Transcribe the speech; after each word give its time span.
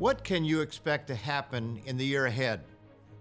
What 0.00 0.24
can 0.24 0.46
you 0.46 0.62
expect 0.62 1.08
to 1.08 1.14
happen 1.14 1.82
in 1.84 1.98
the 1.98 2.06
year 2.06 2.24
ahead? 2.24 2.62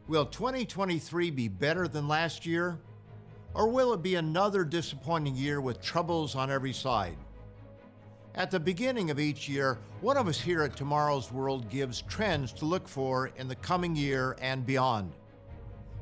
Will 0.07 0.25
2023 0.25 1.29
be 1.29 1.49
better 1.49 1.89
than 1.89 2.07
last 2.07 2.45
year? 2.45 2.79
Or 3.53 3.67
will 3.67 3.93
it 3.93 4.01
be 4.01 4.15
another 4.15 4.63
disappointing 4.63 5.35
year 5.35 5.59
with 5.59 5.81
troubles 5.81 6.35
on 6.35 6.49
every 6.49 6.71
side? 6.71 7.17
At 8.33 8.49
the 8.49 8.61
beginning 8.61 9.11
of 9.11 9.19
each 9.19 9.49
year, 9.49 9.77
one 9.99 10.15
of 10.15 10.29
us 10.29 10.39
here 10.39 10.63
at 10.63 10.77
Tomorrow's 10.77 11.33
World 11.33 11.69
gives 11.69 12.03
trends 12.03 12.53
to 12.53 12.65
look 12.65 12.87
for 12.87 13.29
in 13.35 13.49
the 13.49 13.55
coming 13.55 13.93
year 13.93 14.37
and 14.39 14.65
beyond. 14.65 15.11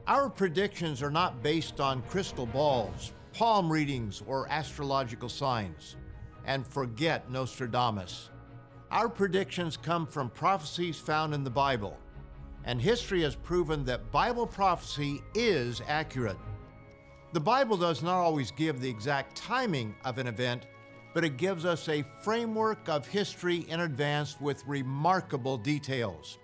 Our 0.05 0.29
predictions 0.29 1.01
are 1.01 1.09
not 1.09 1.41
based 1.41 1.79
on 1.79 2.03
crystal 2.03 2.45
balls, 2.45 3.13
palm 3.33 3.73
readings, 3.73 4.21
or 4.27 4.47
astrological 4.51 5.29
signs. 5.29 5.95
And 6.45 6.67
forget 6.67 7.31
Nostradamus. 7.31 8.29
Our 8.91 9.09
predictions 9.09 9.77
come 9.77 10.07
from 10.07 10.29
prophecies 10.29 10.97
found 10.97 11.33
in 11.33 11.43
the 11.43 11.49
Bible 11.49 11.97
and 12.67 12.81
history 12.81 13.21
has 13.21 13.33
proven 13.33 13.85
that 13.85 14.11
Bible 14.11 14.45
prophecy 14.45 15.23
is 15.33 15.81
accurate. 15.87 16.37
The 17.31 17.39
Bible 17.39 17.77
does 17.77 18.03
not 18.03 18.19
always 18.19 18.51
give 18.51 18.81
the 18.81 18.89
exact 18.89 19.37
timing 19.37 19.95
of 20.03 20.17
an 20.17 20.27
event, 20.27 20.67
but 21.13 21.23
it 21.23 21.37
gives 21.37 21.63
us 21.63 21.87
a 21.87 22.03
framework 22.21 22.89
of 22.89 23.07
history 23.07 23.65
in 23.69 23.79
advance 23.79 24.39
with 24.41 24.65
remarkable 24.67 25.57
details. 25.57 26.39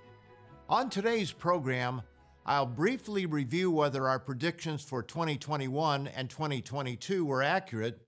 On 0.70 0.90
today's 0.90 1.34
program, 1.34 2.02
I'll 2.46 2.66
briefly 2.66 3.26
review 3.26 3.70
whether 3.70 4.08
our 4.08 4.20
predictions 4.20 4.82
for 4.82 5.04
2021 5.04 6.08
and 6.08 6.30
2022 6.30 7.26
were 7.26 7.44
accurate, 7.44 8.00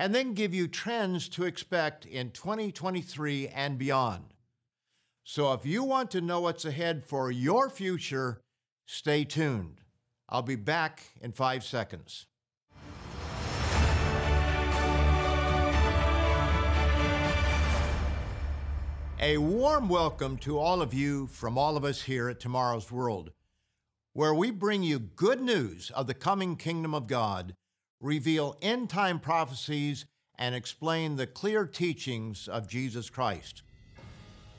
and 0.00 0.14
then 0.14 0.32
give 0.32 0.54
you 0.54 0.66
trends 0.66 1.28
to 1.28 1.44
expect 1.44 2.06
in 2.06 2.30
2023 2.30 3.48
and 3.48 3.76
beyond. 3.76 4.32
So 5.24 5.52
if 5.52 5.66
you 5.66 5.84
want 5.84 6.10
to 6.12 6.22
know 6.22 6.40
what's 6.40 6.64
ahead 6.64 7.04
for 7.04 7.30
your 7.30 7.68
future, 7.68 8.40
stay 8.86 9.24
tuned. 9.24 9.82
I'll 10.26 10.40
be 10.40 10.56
back 10.56 11.02
in 11.20 11.32
five 11.32 11.64
seconds. 11.64 12.24
A 19.20 19.36
warm 19.36 19.90
welcome 19.90 20.38
to 20.38 20.58
all 20.58 20.80
of 20.80 20.94
you 20.94 21.26
from 21.26 21.58
all 21.58 21.76
of 21.76 21.84
us 21.84 22.00
here 22.00 22.30
at 22.30 22.40
Tomorrow's 22.40 22.90
World, 22.90 23.32
where 24.14 24.32
we 24.32 24.50
bring 24.50 24.82
you 24.82 24.98
good 24.98 25.42
news 25.42 25.90
of 25.90 26.06
the 26.06 26.14
coming 26.14 26.56
kingdom 26.56 26.94
of 26.94 27.06
God, 27.06 27.54
reveal 28.00 28.56
end 28.62 28.90
time 28.90 29.20
prophecies, 29.20 30.06
and 30.38 30.54
explain 30.54 31.16
the 31.16 31.26
clear 31.26 31.66
teachings 31.66 32.48
of 32.48 32.66
Jesus 32.66 33.10
Christ. 33.10 33.62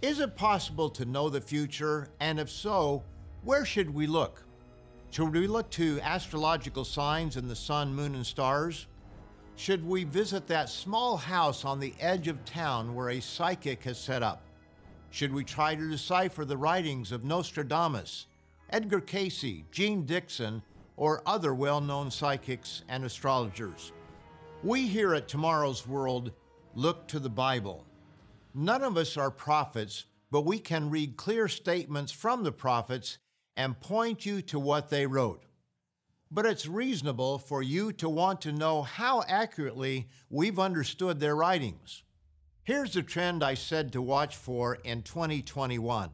Is 0.02 0.20
it 0.20 0.36
possible 0.36 0.90
to 0.92 1.06
know 1.06 1.30
the 1.30 1.42
future? 1.42 2.10
And 2.20 2.40
if 2.40 2.50
so, 2.50 3.04
where 3.44 3.66
should 3.66 3.92
we 3.92 4.08
look? 4.08 4.44
Should 5.10 5.34
we 5.34 5.48
look 5.48 5.70
to 5.72 6.00
astrological 6.02 6.86
signs 6.86 7.36
in 7.36 7.48
the 7.48 7.56
sun, 7.56 7.94
moon, 7.94 8.16
and 8.16 8.26
stars? 8.26 8.88
Should 9.56 9.86
we 9.86 10.04
visit 10.04 10.48
that 10.48 10.70
small 10.70 11.18
house 11.18 11.66
on 11.66 11.80
the 11.80 11.94
edge 12.00 12.28
of 12.28 12.46
town 12.46 12.96
where 12.96 13.10
a 13.10 13.20
psychic 13.20 13.84
has 13.84 14.00
set 14.00 14.24
up? 14.24 14.42
Should 15.10 15.34
we 15.34 15.44
try 15.44 15.76
to 15.76 15.90
decipher 15.90 16.46
the 16.46 16.58
writings 16.58 17.12
of 17.12 17.26
Nostradamus, 17.26 18.28
Edgar 18.70 19.02
Cayce, 19.02 19.64
Jeane 19.72 20.06
Dixon, 20.06 20.62
or 21.02 21.24
other 21.26 21.56
well 21.56 21.82
known 21.82 22.12
psychics 22.12 22.84
and 22.88 23.04
astrologers? 23.04 23.92
We 24.62 24.88
here 24.88 25.16
at 25.16 25.28
Tomorrow's 25.28 25.88
World 25.88 26.32
look 26.76 27.08
to 27.08 27.18
the 27.18 27.30
Bible 27.30 27.88
None 28.54 28.84
of 28.84 28.98
us 28.98 29.18
are 29.18 29.32
prophets, 29.32 30.06
but 30.30 30.42
we 30.42 30.60
can 30.60 30.92
read 30.92 31.18
clear 31.18 31.48
statements 31.48 32.12
from 32.12 32.44
the 32.44 32.52
prophets 32.52 33.18
and 33.56 33.80
point 33.80 34.26
you 34.26 34.42
to 34.44 34.60
what 34.60 34.90
they 34.90 35.08
wrote. 35.08 35.44
But 36.30 36.46
it's 36.46 36.68
reasonable 36.68 37.40
for 37.40 37.64
you 37.64 37.92
to 37.94 38.10
want 38.10 38.42
to 38.42 38.52
know 38.52 38.84
how 38.84 39.24
accurately 39.28 40.08
we've 40.30 40.60
understood 40.60 41.20
their 41.20 41.36
writings. 41.36 42.04
Here's 42.64 42.94
the 42.94 43.02
trend 43.02 43.44
I 43.44 43.56
said 43.56 43.92
to 43.94 44.02
watch 44.02 44.36
for 44.36 44.76
in 44.76 45.02
2021. 45.02 46.10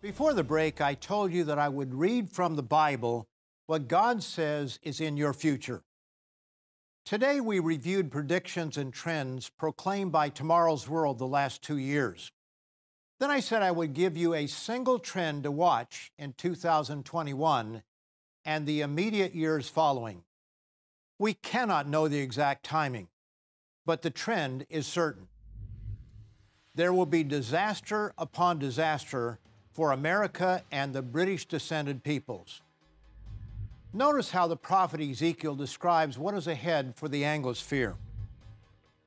Before 0.00 0.34
the 0.34 0.44
break, 0.44 0.80
I 0.80 0.94
told 0.94 1.32
you 1.32 1.44
that 1.44 1.58
I 1.58 1.68
would 1.68 1.94
read 1.94 2.30
from 2.30 2.56
the 2.56 2.62
Bible 2.62 3.28
what 3.66 3.88
God 3.88 4.22
says 4.22 4.78
is 4.82 5.00
in 5.00 5.16
your 5.16 5.32
future. 5.32 5.82
Today, 7.04 7.40
we 7.40 7.60
reviewed 7.60 8.10
predictions 8.10 8.76
and 8.76 8.92
trends 8.92 9.48
proclaimed 9.48 10.12
by 10.12 10.28
Tomorrow's 10.28 10.88
World 10.88 11.18
the 11.18 11.26
last 11.26 11.62
two 11.62 11.76
years. 11.76 12.32
Then 13.18 13.30
I 13.30 13.40
said 13.40 13.62
I 13.62 13.70
would 13.70 13.94
give 13.94 14.16
you 14.16 14.34
a 14.34 14.46
single 14.46 14.98
trend 14.98 15.44
to 15.44 15.50
watch 15.50 16.12
in 16.18 16.34
2021 16.34 17.82
and 18.44 18.66
the 18.66 18.80
immediate 18.80 19.34
years 19.34 19.68
following. 19.68 20.22
We 21.18 21.34
cannot 21.34 21.88
know 21.88 22.08
the 22.08 22.18
exact 22.18 22.64
timing, 22.64 23.08
but 23.86 24.02
the 24.02 24.10
trend 24.10 24.66
is 24.68 24.86
certain. 24.86 25.28
There 26.74 26.92
will 26.92 27.06
be 27.06 27.24
disaster 27.24 28.12
upon 28.18 28.58
disaster 28.58 29.38
for 29.72 29.92
America 29.92 30.62
and 30.70 30.92
the 30.92 31.02
British 31.02 31.46
descended 31.46 32.04
peoples. 32.04 32.60
Notice 33.96 34.30
how 34.30 34.46
the 34.46 34.58
prophet 34.58 35.00
Ezekiel 35.00 35.54
describes 35.54 36.18
what 36.18 36.34
is 36.34 36.46
ahead 36.46 36.92
for 36.96 37.08
the 37.08 37.22
Anglosphere. 37.22 37.94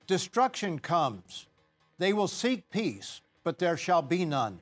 Destruction 0.07 0.79
comes. 0.79 1.45
They 1.99 2.11
will 2.11 2.27
seek 2.27 2.71
peace, 2.71 3.21
but 3.43 3.59
there 3.59 3.77
shall 3.77 4.01
be 4.01 4.25
none. 4.25 4.61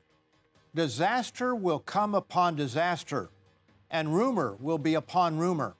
Disaster 0.74 1.54
will 1.54 1.78
come 1.78 2.14
upon 2.14 2.56
disaster, 2.56 3.30
and 3.90 4.14
rumor 4.14 4.54
will 4.60 4.76
be 4.76 4.92
upon 4.92 5.38
rumor. 5.38 5.76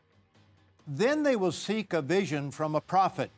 Then 0.86 1.25
they 1.25 1.36
will 1.36 1.53
seek 1.53 1.92
a 1.92 2.00
vision 2.00 2.50
from 2.50 2.75
a 2.75 2.80
prophet, 2.80 3.30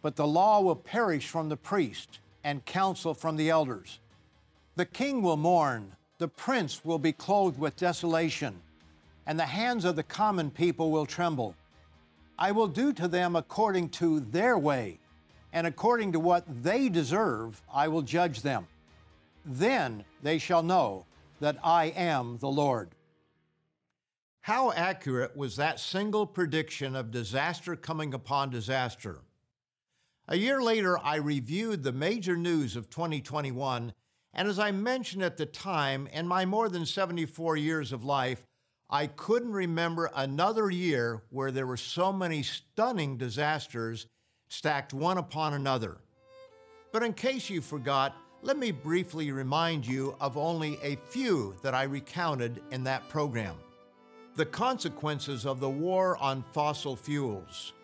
but 0.00 0.16
the 0.16 0.26
law 0.26 0.62
will 0.62 0.74
perish 0.74 1.28
from 1.28 1.50
the 1.50 1.58
priest, 1.58 2.18
and 2.42 2.64
counsel 2.64 3.12
from 3.12 3.36
the 3.36 3.50
elders. 3.50 3.98
The 4.76 4.86
king 4.86 5.20
will 5.20 5.36
mourn, 5.36 5.96
the 6.16 6.28
prince 6.28 6.82
will 6.82 6.98
be 6.98 7.12
clothed 7.12 7.58
with 7.58 7.76
desolation 7.76 8.62
and 9.30 9.38
the 9.38 9.46
hands 9.46 9.84
of 9.84 9.94
the 9.94 10.02
common 10.02 10.50
people 10.50 10.90
will 10.90 11.06
tremble. 11.06 11.54
I 12.36 12.50
will 12.50 12.66
do 12.66 12.92
to 12.94 13.06
them 13.06 13.36
according 13.36 13.90
to 13.90 14.18
their 14.18 14.58
way, 14.58 14.98
and 15.52 15.68
according 15.68 16.10
to 16.14 16.18
what 16.18 16.44
they 16.64 16.88
deserve, 16.88 17.62
I 17.72 17.86
will 17.86 18.02
judge 18.02 18.42
them. 18.42 18.66
Then 19.46 20.04
they 20.20 20.38
shall 20.38 20.64
know 20.64 21.06
that 21.38 21.58
I 21.62 21.92
am 21.94 22.38
the 22.38 22.48
Lord. 22.48 22.90
How 24.40 24.72
accurate 24.72 25.36
was 25.36 25.54
that 25.54 25.78
single 25.78 26.26
prediction 26.26 26.96
of 26.96 27.12
disaster 27.12 27.76
coming 27.76 28.12
upon 28.12 28.50
disaster? 28.50 29.20
A 30.26 30.36
year 30.36 30.60
later, 30.60 30.98
I 30.98 31.18
reviewed 31.18 31.84
the 31.84 31.92
major 31.92 32.36
news 32.36 32.74
of 32.74 32.90
2021, 32.90 33.92
and 34.34 34.48
as 34.48 34.58
I 34.58 34.72
mentioned 34.72 35.22
at 35.22 35.36
the 35.36 35.46
time, 35.46 36.08
in 36.08 36.26
my 36.26 36.44
more 36.44 36.68
than 36.68 36.84
74 36.84 37.56
years 37.56 37.92
of 37.92 38.02
life, 38.02 38.44
I 38.92 39.06
couldn't 39.06 39.52
remember 39.52 40.10
another 40.16 40.68
year 40.68 41.22
where 41.30 41.52
there 41.52 41.66
were 41.66 41.76
so 41.76 42.12
many 42.12 42.42
stunning 42.42 43.16
disasters 43.16 44.06
stacked 44.48 44.92
one 44.92 45.16
upon 45.16 45.54
another. 45.54 45.98
But 46.92 47.04
in 47.04 47.12
case 47.12 47.48
you 47.48 47.60
forgot, 47.60 48.16
let 48.42 48.58
me 48.58 48.72
briefly 48.72 49.30
remind 49.30 49.86
you 49.86 50.16
of 50.20 50.36
only 50.36 50.76
a 50.82 50.96
few 51.08 51.54
that 51.62 51.72
I 51.72 51.84
recounted 51.84 52.62
in 52.72 52.82
that 52.84 53.08
program. 53.08 53.54
The 54.34 54.46
consequences 54.46 55.46
of 55.46 55.60
the 55.60 55.70
war 55.70 56.16
on 56.16 56.42
fossil 56.52 56.96
fuels, 56.96 57.74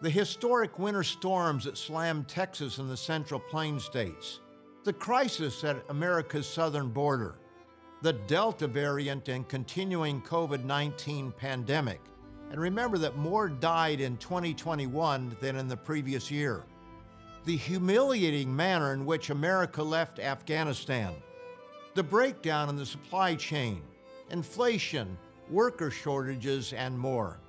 the 0.00 0.10
historic 0.10 0.80
winter 0.80 1.04
storms 1.04 1.64
that 1.64 1.78
slammed 1.78 2.26
Texas 2.26 2.78
and 2.78 2.90
the 2.90 2.96
Central 2.96 3.38
Plain 3.38 3.78
states, 3.78 4.40
the 4.82 4.92
crisis 4.92 5.62
at 5.62 5.84
America's 5.90 6.46
southern 6.48 6.88
border, 6.88 7.36
the 8.06 8.12
Delta 8.12 8.68
variant 8.68 9.28
and 9.28 9.48
continuing 9.48 10.22
COVID 10.22 10.62
19 10.62 11.32
pandemic. 11.32 12.00
And 12.52 12.60
remember 12.60 12.98
that 12.98 13.16
more 13.16 13.48
died 13.48 14.00
in 14.00 14.16
2021 14.18 15.36
than 15.40 15.56
in 15.56 15.66
the 15.66 15.76
previous 15.76 16.30
year. 16.30 16.62
The 17.46 17.56
humiliating 17.56 18.54
manner 18.54 18.92
in 18.92 19.06
which 19.06 19.30
America 19.30 19.82
left 19.82 20.20
Afghanistan, 20.20 21.14
the 21.94 22.02
breakdown 22.04 22.68
in 22.68 22.76
the 22.76 22.86
supply 22.86 23.34
chain, 23.34 23.82
inflation, 24.30 25.18
worker 25.50 25.90
shortages, 25.90 26.72
and 26.74 26.96
more. 26.96 27.40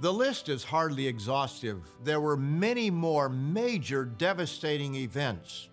The 0.00 0.12
list 0.12 0.50
is 0.50 0.64
hardly 0.64 1.06
exhaustive. 1.06 1.80
There 2.04 2.20
were 2.20 2.36
many 2.36 2.90
more 2.90 3.30
major 3.30 4.04
devastating 4.04 4.96
events. 4.96 5.70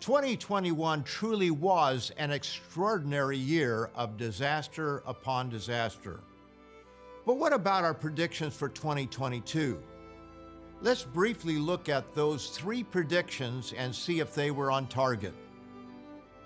2021 0.00 1.02
truly 1.04 1.50
was 1.50 2.12
an 2.18 2.30
extraordinary 2.30 3.38
year 3.38 3.90
of 3.94 4.16
disaster 4.16 5.02
upon 5.06 5.48
disaster. 5.48 6.20
But 7.24 7.38
what 7.38 7.52
about 7.52 7.82
our 7.82 7.94
predictions 7.94 8.54
for 8.54 8.68
2022? 8.68 9.82
Let's 10.82 11.02
briefly 11.02 11.56
look 11.56 11.88
at 11.88 12.14
those 12.14 12.50
three 12.50 12.84
predictions 12.84 13.72
and 13.76 13.94
see 13.94 14.20
if 14.20 14.34
they 14.34 14.50
were 14.50 14.70
on 14.70 14.86
target. 14.86 15.34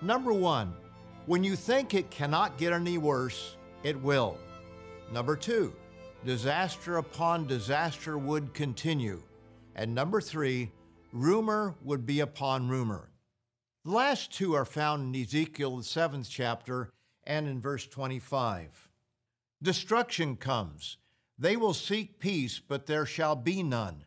Number 0.01 0.33
one, 0.33 0.75
When 1.27 1.45
you 1.45 1.55
think 1.55 1.93
it 1.93 2.11
cannot 2.11 2.57
get 2.57 2.73
any 2.73 2.97
worse, 2.97 3.57
it 3.83 4.01
will. 4.01 4.39
Number 5.13 5.37
two, 5.37 5.75
disaster 6.25 6.97
upon 6.97 7.47
disaster 7.47 8.17
would 8.17 8.55
continue. 8.55 9.23
And 9.77 9.95
number 9.95 10.21
three, 10.21 10.73
rumor 11.13 11.75
would 11.85 12.07
be 12.07 12.21
upon 12.21 12.69
rumor. 12.69 13.10
The 13.83 13.93
last 13.93 14.31
two 14.31 14.55
are 14.55 14.67
found 14.67 15.15
in 15.15 15.23
Ezekiel, 15.23 15.79
the 15.79 15.85
seventh 15.85 16.29
chapter, 16.29 16.91
and 17.25 17.49
in 17.49 17.63
verse 17.63 17.87
25. 17.87 18.91
Destruction 19.63 20.37
comes. 20.37 20.99
They 21.39 21.57
will 21.57 21.73
seek 21.73 22.19
peace, 22.19 22.61
but 22.61 22.85
there 22.85 23.07
shall 23.07 23.37
be 23.37 23.63
none. 23.63 24.05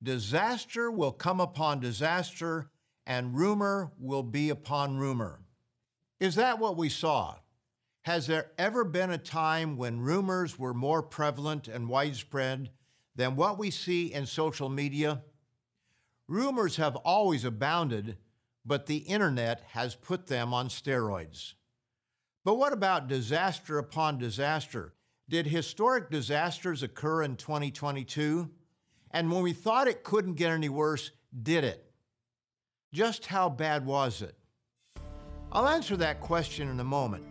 Disaster 0.00 0.88
will 0.88 1.10
come 1.10 1.40
upon 1.40 1.80
disaster, 1.80 2.70
and 3.08 3.36
rumor 3.36 3.90
will 3.98 4.22
be 4.22 4.50
upon 4.50 4.98
rumor. 4.98 5.40
Is 6.20 6.36
that 6.36 6.60
what 6.60 6.76
we 6.76 6.88
saw? 6.88 7.34
Has 8.02 8.28
there 8.28 8.52
ever 8.56 8.84
been 8.84 9.10
a 9.10 9.18
time 9.18 9.76
when 9.76 10.00
rumors 10.00 10.60
were 10.60 10.74
more 10.74 11.02
prevalent 11.02 11.66
and 11.66 11.88
widespread 11.88 12.70
than 13.16 13.34
what 13.34 13.58
we 13.58 13.72
see 13.72 14.12
in 14.12 14.26
social 14.26 14.68
media? 14.68 15.22
Rumors 16.28 16.76
have 16.76 16.94
always 16.94 17.44
abounded, 17.44 18.16
but 18.68 18.84
the 18.84 18.98
internet 18.98 19.62
has 19.68 19.94
put 19.94 20.26
them 20.26 20.52
on 20.52 20.68
steroids. 20.68 21.54
But 22.44 22.56
what 22.56 22.74
about 22.74 23.08
disaster 23.08 23.78
upon 23.78 24.18
disaster? 24.18 24.94
Did 25.26 25.46
historic 25.46 26.10
disasters 26.10 26.82
occur 26.82 27.22
in 27.22 27.36
2022? 27.36 28.50
And 29.10 29.32
when 29.32 29.42
we 29.42 29.54
thought 29.54 29.88
it 29.88 30.04
couldn't 30.04 30.34
get 30.34 30.52
any 30.52 30.68
worse, 30.68 31.10
did 31.42 31.64
it? 31.64 31.90
Just 32.92 33.26
how 33.26 33.48
bad 33.48 33.86
was 33.86 34.20
it? 34.20 34.34
I'll 35.50 35.68
answer 35.68 35.96
that 35.96 36.20
question 36.20 36.68
in 36.68 36.78
a 36.78 36.84
moment. 36.84 37.24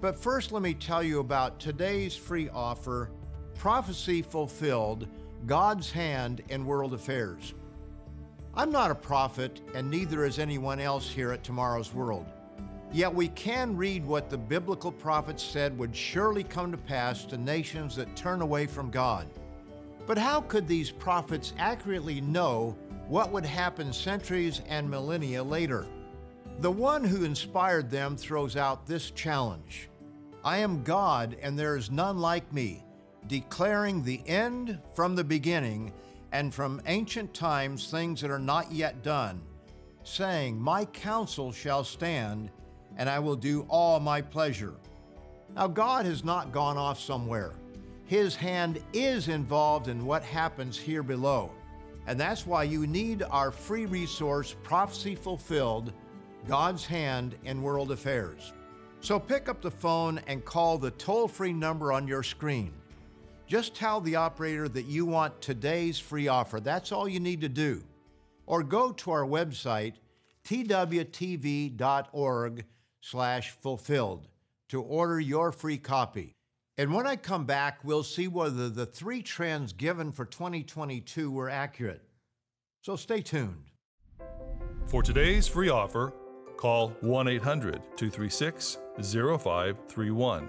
But 0.00 0.18
first, 0.18 0.50
let 0.50 0.62
me 0.62 0.74
tell 0.74 1.02
you 1.02 1.20
about 1.20 1.60
today's 1.60 2.16
free 2.16 2.48
offer 2.48 3.12
Prophecy 3.54 4.20
Fulfilled 4.20 5.06
God's 5.46 5.92
Hand 5.92 6.42
in 6.48 6.66
World 6.66 6.92
Affairs. 6.92 7.54
I'm 8.54 8.70
not 8.70 8.90
a 8.90 8.94
prophet, 8.94 9.62
and 9.74 9.90
neither 9.90 10.26
is 10.26 10.38
anyone 10.38 10.78
else 10.78 11.08
here 11.08 11.32
at 11.32 11.42
Tomorrow's 11.42 11.94
World. 11.94 12.26
Yet 12.92 13.14
we 13.14 13.28
can 13.28 13.74
read 13.74 14.04
what 14.04 14.28
the 14.28 14.36
biblical 14.36 14.92
prophets 14.92 15.42
said 15.42 15.78
would 15.78 15.96
surely 15.96 16.44
come 16.44 16.70
to 16.70 16.76
pass 16.76 17.24
to 17.26 17.38
nations 17.38 17.96
that 17.96 18.14
turn 18.14 18.42
away 18.42 18.66
from 18.66 18.90
God. 18.90 19.26
But 20.06 20.18
how 20.18 20.42
could 20.42 20.68
these 20.68 20.90
prophets 20.90 21.54
accurately 21.58 22.20
know 22.20 22.76
what 23.08 23.32
would 23.32 23.46
happen 23.46 23.90
centuries 23.90 24.60
and 24.68 24.90
millennia 24.90 25.42
later? 25.42 25.86
The 26.60 26.70
one 26.70 27.04
who 27.04 27.24
inspired 27.24 27.90
them 27.90 28.18
throws 28.18 28.56
out 28.56 28.86
this 28.86 29.10
challenge 29.12 29.88
I 30.44 30.58
am 30.58 30.82
God, 30.82 31.38
and 31.40 31.58
there 31.58 31.76
is 31.76 31.90
none 31.90 32.18
like 32.18 32.52
me, 32.52 32.84
declaring 33.28 34.02
the 34.02 34.20
end 34.26 34.78
from 34.92 35.14
the 35.14 35.24
beginning, 35.24 35.92
and 36.32 36.52
from 36.52 36.80
ancient 36.86 37.32
times 37.34 37.90
things 37.90 38.20
that 38.20 38.30
are 38.30 38.38
not 38.38 38.72
yet 38.72 39.02
done, 39.02 39.40
saying, 40.02 40.60
My 40.60 40.86
counsel 40.86 41.52
shall 41.52 41.84
stand, 41.84 42.50
and 42.96 43.08
I 43.08 43.18
will 43.18 43.36
do 43.36 43.66
all 43.68 44.00
my 44.00 44.20
pleasure. 44.20 44.74
Now, 45.54 45.68
God 45.68 46.06
has 46.06 46.24
not 46.24 46.52
gone 46.52 46.78
off 46.78 46.98
somewhere. 46.98 47.52
His 48.06 48.34
hand 48.34 48.82
is 48.92 49.28
involved 49.28 49.88
in 49.88 50.04
what 50.04 50.22
happens 50.22 50.78
here 50.78 51.02
below. 51.02 51.50
And 52.06 52.18
that's 52.18 52.46
why 52.46 52.64
you 52.64 52.86
need 52.86 53.22
our 53.30 53.50
free 53.50 53.86
resource, 53.86 54.56
Prophecy 54.62 55.14
Fulfilled 55.14 55.92
God's 56.48 56.84
Hand 56.84 57.36
in 57.44 57.62
World 57.62 57.92
Affairs. 57.92 58.52
So 59.00 59.20
pick 59.20 59.48
up 59.48 59.60
the 59.60 59.70
phone 59.70 60.20
and 60.26 60.44
call 60.44 60.78
the 60.78 60.90
toll 60.92 61.28
free 61.28 61.52
number 61.52 61.92
on 61.92 62.08
your 62.08 62.22
screen. 62.22 62.72
Just 63.46 63.74
tell 63.74 64.00
the 64.00 64.16
operator 64.16 64.68
that 64.68 64.86
you 64.86 65.04
want 65.06 65.40
today's 65.40 65.98
free 65.98 66.28
offer. 66.28 66.60
That's 66.60 66.92
all 66.92 67.08
you 67.08 67.20
need 67.20 67.40
to 67.42 67.48
do. 67.48 67.82
Or 68.46 68.62
go 68.62 68.92
to 68.92 69.10
our 69.10 69.24
website, 69.24 69.94
twtv.org 70.44 71.74
slash 73.00 73.50
fulfilled 73.50 74.28
to 74.68 74.80
order 74.82 75.20
your 75.20 75.52
free 75.52 75.78
copy. 75.78 76.34
And 76.78 76.94
when 76.94 77.06
I 77.06 77.16
come 77.16 77.44
back, 77.44 77.84
we'll 77.84 78.02
see 78.02 78.28
whether 78.28 78.70
the 78.70 78.86
three 78.86 79.22
trends 79.22 79.72
given 79.72 80.12
for 80.12 80.24
2022 80.24 81.30
were 81.30 81.50
accurate. 81.50 82.02
So 82.80 82.96
stay 82.96 83.20
tuned. 83.20 83.70
For 84.86 85.02
today's 85.02 85.46
free 85.46 85.68
offer, 85.68 86.12
call 86.56 86.88
1 87.00 87.28
800 87.28 87.82
236 87.96 88.78
0531 89.00 90.48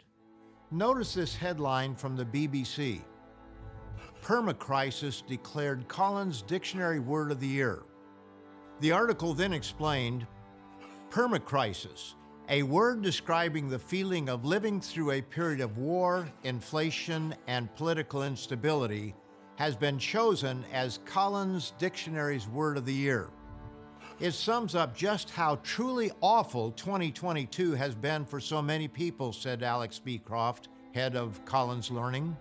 Notice 0.71 1.15
this 1.15 1.35
headline 1.35 1.95
from 1.95 2.17
the 2.17 2.27
BBC 2.27 3.01
Permacrisis 4.23 5.27
declared 5.27 5.89
Collins 5.89 6.43
Dictionary 6.43 7.01
Word 7.01 7.33
of 7.33 7.41
the 7.41 7.49
Year. 7.49 7.85
The 8.81 8.93
article 8.93 9.33
then 9.33 9.55
explained 9.55 10.27
Permacrisis, 11.09 12.15
a 12.51 12.63
word 12.63 13.01
describing 13.01 13.71
the 13.71 13.79
feeling 13.79 14.29
of 14.29 14.45
living 14.45 14.83
through 14.83 15.13
a 15.13 15.23
period 15.23 15.63
of 15.63 15.79
war, 15.79 16.29
inflation, 16.45 17.35
and 17.47 17.75
political 17.75 18.23
instability, 18.23 19.15
has 19.57 19.77
been 19.77 19.99
chosen 19.99 20.65
as 20.73 21.01
Collins 21.05 21.75
Dictionary's 21.79 22.49
Word 22.49 22.77
of 22.77 22.87
the 22.87 22.93
Year. 22.93 23.29
It 24.21 24.33
sums 24.33 24.75
up 24.75 24.97
just 24.97 25.31
how 25.31 25.57
truly 25.63 26.13
awful 26.21 26.73
2022 26.73 27.73
has 27.73 27.95
been 27.95 28.25
for 28.25 28.41
so 28.41 28.63
many 28.63 28.89
people, 28.89 29.33
said 29.33 29.63
Alex 29.63 29.99
Beecroft, 29.99 30.69
head 30.95 31.17
of 31.17 31.45
Collins 31.45 31.91
Learning. 31.91 32.37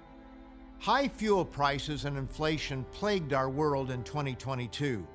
High 0.80 1.08
fuel 1.08 1.46
prices 1.46 2.06
and 2.06 2.18
inflation 2.18 2.86
plagued 2.92 3.34
our 3.34 3.50
world 3.50 3.92
in 3.92 4.04
2022. 4.04 5.08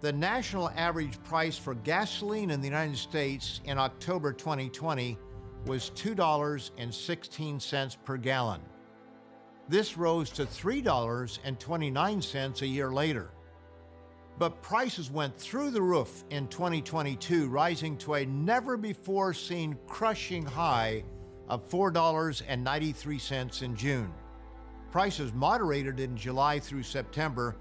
The 0.00 0.12
national 0.12 0.70
average 0.76 1.22
price 1.22 1.56
for 1.56 1.74
gasoline 1.74 2.50
in 2.50 2.60
the 2.60 2.68
United 2.68 2.98
States 2.98 3.60
in 3.64 3.78
October 3.78 4.32
2020 4.32 5.18
was 5.66 5.90
$2.16 5.94 7.96
per 8.04 8.16
gallon. 8.18 8.60
This 9.68 9.96
rose 9.96 10.30
to 10.30 10.44
$3.29 10.44 12.62
a 12.62 12.66
year 12.66 12.92
later. 12.92 13.30
But 14.38 14.62
prices 14.62 15.10
went 15.10 15.34
through 15.36 15.70
the 15.70 15.80
roof 15.80 16.24
in 16.30 16.48
2022, 16.48 17.48
rising 17.48 17.96
to 17.98 18.14
a 18.14 18.26
never 18.26 18.76
before 18.76 19.32
seen 19.32 19.78
crushing 19.86 20.44
high 20.44 21.04
of 21.48 21.70
$4.93 21.70 23.62
in 23.62 23.76
June. 23.76 24.12
Prices 24.90 25.32
moderated 25.32 26.00
in 26.00 26.16
July 26.16 26.58
through 26.58 26.82
September 26.82 27.56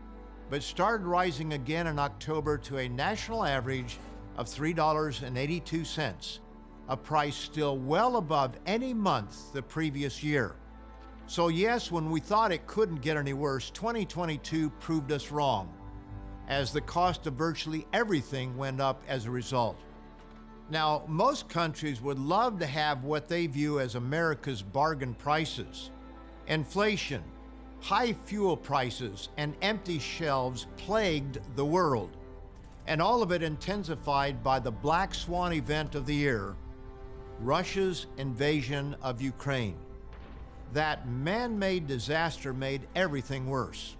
but 0.49 0.61
started 0.61 1.05
rising 1.05 1.53
again 1.53 1.87
in 1.87 1.97
October 1.97 2.57
to 2.59 2.77
a 2.77 2.89
national 2.89 3.43
average 3.43 3.97
of 4.37 4.47
$3.82. 4.47 6.39
a 6.89 6.97
price 6.97 7.35
still 7.35 7.77
well 7.77 8.17
above 8.17 8.57
any 8.65 8.93
month 8.93 9.53
the 9.53 9.61
previous 9.61 10.23
year. 10.23 10.55
So, 11.25 11.47
yes, 11.47 11.89
when 11.91 12.09
we 12.09 12.19
thought 12.19 12.51
it 12.51 12.67
couldn't 12.67 13.01
get 13.01 13.17
any 13.17 13.33
worse, 13.33 13.69
2022 13.69 14.69
proved 14.79 15.11
us 15.11 15.31
wrong, 15.31 15.73
as 16.47 16.71
the 16.73 16.81
cost 16.81 17.25
of 17.27 17.33
virtually 17.33 17.87
everything 17.93 18.57
went 18.57 18.81
up 18.81 19.01
as 19.07 19.25
a 19.25 19.31
result. 19.31 19.77
Now, 20.69 21.03
most 21.07 21.49
countries 21.49 22.01
would 22.01 22.19
love 22.19 22.59
to 22.59 22.65
have 22.65 23.03
what 23.03 23.27
they 23.27 23.47
view 23.47 23.79
as 23.79 23.95
America's 23.95 24.61
bargain 24.61 25.13
prices. 25.13 25.91
Inflation, 26.47 27.23
high 27.79 28.13
fuel 28.13 28.57
prices, 28.57 29.29
and 29.37 29.55
empty 29.61 29.99
shelves 29.99 30.67
plagued 30.77 31.39
the 31.55 31.65
world, 31.65 32.17
and 32.87 33.01
all 33.01 33.21
of 33.21 33.31
it 33.31 33.43
intensified 33.43 34.43
by 34.43 34.59
the 34.59 34.71
black 34.71 35.15
swan 35.15 35.53
event 35.53 35.95
of 35.95 36.05
the 36.05 36.15
year 36.15 36.55
Russia's 37.39 38.07
invasion 38.17 38.95
of 39.01 39.21
Ukraine. 39.21 39.77
That 40.73 41.07
man 41.07 41.57
made 41.59 41.85
disaster 41.85 42.51
made 42.51 42.87
everything 42.95 43.47
worse. 43.47 43.95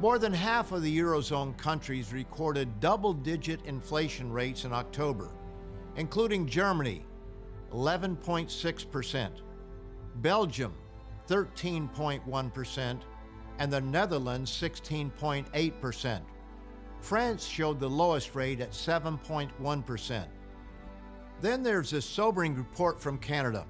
More 0.00 0.18
than 0.18 0.32
half 0.32 0.72
of 0.72 0.82
the 0.82 0.98
Eurozone 0.98 1.56
countries 1.56 2.12
recorded 2.12 2.80
double 2.80 3.14
digit 3.14 3.64
inflation 3.64 4.32
rates 4.32 4.64
in 4.64 4.72
October, 4.72 5.30
including 5.94 6.48
Germany, 6.48 7.06
11.6%, 7.72 9.30
Belgium, 10.16 10.74
13.1%, 11.28 13.00
and 13.58 13.72
the 13.72 13.80
Netherlands, 13.80 14.50
16.8%. 14.50 16.20
France 17.00 17.46
showed 17.46 17.78
the 17.78 17.88
lowest 17.88 18.34
rate 18.34 18.60
at 18.60 18.72
7.1%. 18.72 20.26
Then 21.40 21.62
there's 21.62 21.90
this 21.90 22.04
sobering 22.04 22.56
report 22.56 23.00
from 23.00 23.18
Canada. 23.18 23.66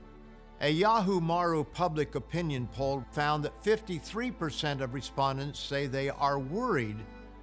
A 0.62 0.70
Yahoo 0.70 1.20
Maru 1.20 1.64
public 1.64 2.14
opinion 2.14 2.66
poll 2.72 3.04
found 3.10 3.44
that 3.44 3.62
53% 3.62 4.80
of 4.80 4.94
respondents 4.94 5.60
say 5.60 5.86
they 5.86 6.08
are 6.08 6.38
worried 6.38 6.96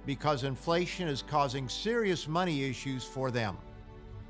because 0.04 0.42
inflation 0.42 1.06
is 1.06 1.22
causing 1.22 1.68
serious 1.68 2.26
money 2.26 2.64
issues 2.64 3.04
for 3.04 3.30
them, 3.30 3.56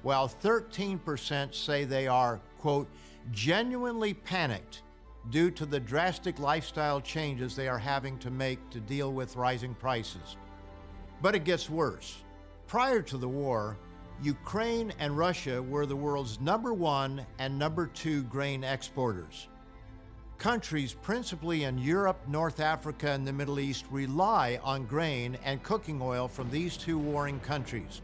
while 0.02 0.28
13% 0.28 1.54
say 1.54 1.84
they 1.84 2.06
are, 2.06 2.42
quote, 2.58 2.86
genuinely 3.32 4.12
panicked 4.12 4.82
due 5.30 5.50
to 5.50 5.64
the 5.64 5.80
drastic 5.80 6.38
lifestyle 6.38 7.00
changes 7.00 7.56
they 7.56 7.68
are 7.68 7.78
having 7.78 8.18
to 8.18 8.30
make 8.30 8.68
to 8.68 8.80
deal 8.80 9.14
with 9.14 9.34
rising 9.34 9.74
prices. 9.74 10.36
But 11.22 11.34
it 11.34 11.44
gets 11.44 11.70
worse. 11.70 12.22
Prior 12.66 13.00
to 13.00 13.16
the 13.16 13.28
war, 13.28 13.78
Ukraine 14.22 14.92
and 14.98 15.16
Russia 15.16 15.62
were 15.62 15.86
the 15.86 15.96
world's 15.96 16.40
number 16.40 16.72
one 16.72 17.26
and 17.38 17.58
number 17.58 17.86
two 17.86 18.22
grain 18.24 18.64
exporters. 18.64 19.48
Countries 20.38 20.94
principally 20.94 21.64
in 21.64 21.78
Europe, 21.78 22.20
North 22.28 22.60
Africa, 22.60 23.10
and 23.10 23.26
the 23.26 23.32
Middle 23.32 23.60
East 23.60 23.84
rely 23.90 24.58
on 24.62 24.86
grain 24.86 25.38
and 25.44 25.62
cooking 25.62 26.00
oil 26.02 26.28
from 26.28 26.50
these 26.50 26.76
two 26.76 26.98
warring 26.98 27.40
countries. 27.40 28.02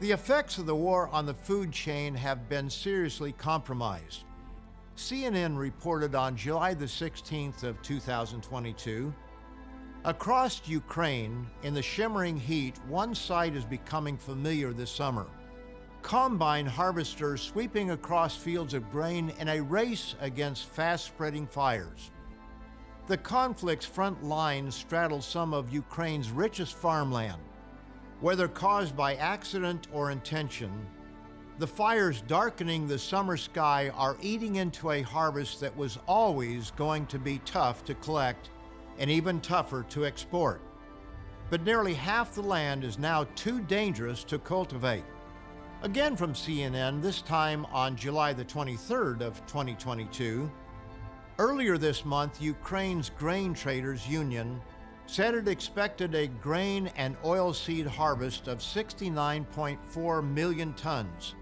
The 0.00 0.12
effects 0.12 0.58
of 0.58 0.66
the 0.66 0.74
war 0.74 1.08
on 1.08 1.24
the 1.24 1.34
food 1.34 1.72
chain 1.72 2.14
have 2.14 2.48
been 2.48 2.68
seriously 2.68 3.32
compromised. 3.32 4.24
CNN 4.96 5.56
reported 5.56 6.14
on 6.14 6.36
July 6.36 6.74
the 6.74 6.86
16th 6.86 7.62
of 7.62 7.80
2022 7.82 9.14
Across 10.06 10.68
Ukraine, 10.68 11.48
in 11.64 11.74
the 11.74 11.82
shimmering 11.82 12.38
heat, 12.38 12.78
one 12.86 13.12
sight 13.12 13.56
is 13.56 13.64
becoming 13.64 14.16
familiar 14.16 14.72
this 14.72 14.88
summer. 14.88 15.26
Combine 16.02 16.64
harvesters 16.64 17.42
sweeping 17.42 17.90
across 17.90 18.36
fields 18.36 18.72
of 18.72 18.88
grain 18.92 19.32
in 19.40 19.48
a 19.48 19.60
race 19.60 20.14
against 20.20 20.66
fast 20.66 21.06
spreading 21.06 21.44
fires. 21.44 22.12
The 23.08 23.16
conflict's 23.16 23.84
front 23.84 24.22
lines 24.22 24.76
straddle 24.76 25.20
some 25.20 25.52
of 25.52 25.72
Ukraine's 25.72 26.30
richest 26.30 26.76
farmland. 26.76 27.42
Whether 28.20 28.46
caused 28.46 28.96
by 28.96 29.16
accident 29.16 29.88
or 29.92 30.12
intention, 30.12 30.70
the 31.58 31.66
fires 31.66 32.22
darkening 32.28 32.86
the 32.86 33.00
summer 33.00 33.36
sky 33.36 33.88
are 33.88 34.16
eating 34.22 34.54
into 34.54 34.92
a 34.92 35.02
harvest 35.02 35.58
that 35.62 35.76
was 35.76 35.98
always 36.06 36.70
going 36.70 37.06
to 37.06 37.18
be 37.18 37.40
tough 37.44 37.84
to 37.86 37.94
collect 37.94 38.50
and 38.98 39.10
even 39.10 39.40
tougher 39.40 39.84
to 39.90 40.06
export. 40.06 40.60
But 41.50 41.62
nearly 41.62 41.94
half 41.94 42.34
the 42.34 42.42
land 42.42 42.84
is 42.84 42.98
now 42.98 43.24
too 43.34 43.60
dangerous 43.60 44.24
to 44.24 44.38
cultivate. 44.38 45.04
Again 45.82 46.16
from 46.16 46.32
CNN, 46.32 47.02
this 47.02 47.22
time 47.22 47.66
on 47.66 47.96
July 47.96 48.32
the 48.32 48.44
23rd 48.44 49.20
of 49.20 49.44
2022. 49.46 50.50
Earlier 51.38 51.76
this 51.76 52.04
month, 52.04 52.40
Ukraine's 52.40 53.10
Grain 53.10 53.52
Traders 53.52 54.08
Union 54.08 54.60
said 55.06 55.34
it 55.34 55.46
expected 55.46 56.14
a 56.14 56.26
grain 56.26 56.90
and 56.96 57.16
oilseed 57.22 57.86
harvest 57.86 58.48
of 58.48 58.58
69.4 58.58 60.32
million 60.32 60.72
tons, 60.74 61.34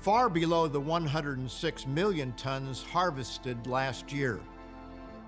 far 0.00 0.28
below 0.28 0.68
the 0.68 0.80
106 0.80 1.86
million 1.86 2.32
tons 2.32 2.82
harvested 2.82 3.66
last 3.66 4.12
year. 4.12 4.40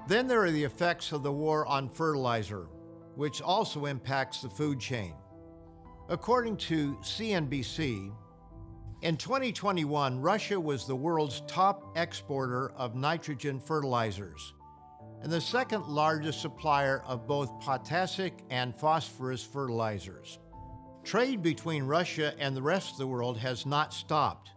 Then 0.09 0.27
there 0.27 0.43
are 0.43 0.51
the 0.51 0.65
effects 0.65 1.13
of 1.13 1.23
the 1.23 1.31
war 1.31 1.67
on 1.67 1.87
fertilizer, 1.87 2.67
which 3.15 3.43
also 3.43 3.85
impacts 3.85 4.41
the 4.41 4.49
food 4.49 4.81
chain. 4.81 5.13
According 6.09 6.57
to 6.57 6.95
CNBC, 7.03 8.11
in 9.03 9.17
2021, 9.19 10.19
Russia 10.19 10.59
was 10.59 10.87
the 10.87 10.97
world's 10.97 11.43
top 11.47 11.95
exporter 11.95 12.71
of 12.71 12.95
nitrogen 12.95 13.61
fertilizers 13.61 14.55
and 15.21 15.31
the 15.31 15.43
second 15.43 15.85
largest 15.87 16.41
supplier 16.41 17.03
of 17.07 17.27
both 17.27 17.61
potassic 17.61 18.33
and 18.49 18.75
phosphorus 18.75 19.45
fertilizers. 19.45 20.39
Trade 21.05 21.43
between 21.43 21.85
Russia 21.85 22.33
and 22.39 22.57
the 22.57 22.63
rest 22.63 22.93
of 22.93 22.99
the 22.99 23.07
world 23.07 23.37
has 23.37 23.67
not 23.67 23.93
stopped, 23.93 24.53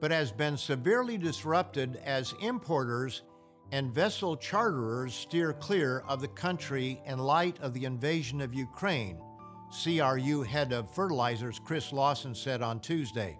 but 0.00 0.10
has 0.10 0.32
been 0.32 0.56
severely 0.56 1.18
disrupted 1.18 2.00
as 2.04 2.34
importers 2.40 3.22
and 3.74 3.92
vessel 3.92 4.36
charterers 4.36 5.12
steer 5.12 5.52
clear 5.52 6.04
of 6.06 6.20
the 6.20 6.28
country 6.28 7.02
in 7.06 7.18
light 7.18 7.58
of 7.60 7.74
the 7.74 7.84
invasion 7.84 8.40
of 8.40 8.54
Ukraine, 8.54 9.18
CRU 9.82 10.42
head 10.42 10.72
of 10.72 10.94
fertilizers 10.94 11.58
Chris 11.58 11.92
Lawson 11.92 12.36
said 12.36 12.62
on 12.62 12.78
Tuesday. 12.78 13.36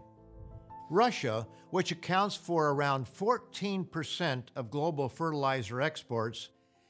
Russia, 0.90 1.46
which 1.70 1.92
accounts 1.92 2.34
for 2.34 2.70
around 2.70 3.06
14% 3.06 4.42
of 4.56 4.72
global 4.72 5.08
fertilizer 5.08 5.80
exports, 5.80 6.48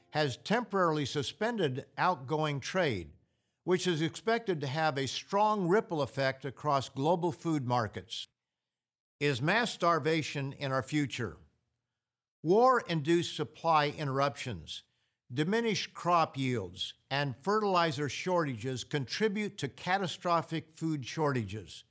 has 0.09 0.37
temporarily 0.37 1.05
suspended 1.05 1.85
outgoing 1.99 2.59
trade, 2.59 3.11
which 3.63 3.85
is 3.85 4.01
expected 4.01 4.59
to 4.59 4.65
have 4.65 4.97
a 4.97 5.07
strong 5.07 5.67
ripple 5.67 6.01
effect 6.01 6.45
across 6.45 6.89
global 6.89 7.31
food 7.31 7.67
markets. 7.67 8.27
Is 9.19 9.39
mass 9.39 9.71
starvation 9.71 10.53
in 10.53 10.71
our 10.71 10.81
future? 10.81 11.37
War 12.45 12.83
induced 12.87 13.35
supply 13.35 13.87
interruptions, 13.97 14.83
diminished 15.33 15.95
crop 15.95 16.37
yields, 16.37 16.93
and 17.09 17.33
fertilizer 17.41 18.07
shortages 18.07 18.83
contribute 18.83 19.57
to 19.57 19.67
catastrophic 19.67 20.67
food 20.75 21.03
shortages. 21.07 21.85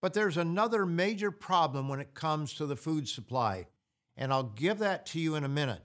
But 0.00 0.14
there's 0.14 0.38
another 0.38 0.86
major 0.86 1.30
problem 1.30 1.90
when 1.90 2.00
it 2.00 2.14
comes 2.14 2.54
to 2.54 2.64
the 2.64 2.76
food 2.76 3.06
supply, 3.06 3.66
and 4.16 4.32
I'll 4.32 4.44
give 4.44 4.78
that 4.78 5.04
to 5.08 5.20
you 5.20 5.34
in 5.34 5.44
a 5.44 5.50
minute. 5.50 5.82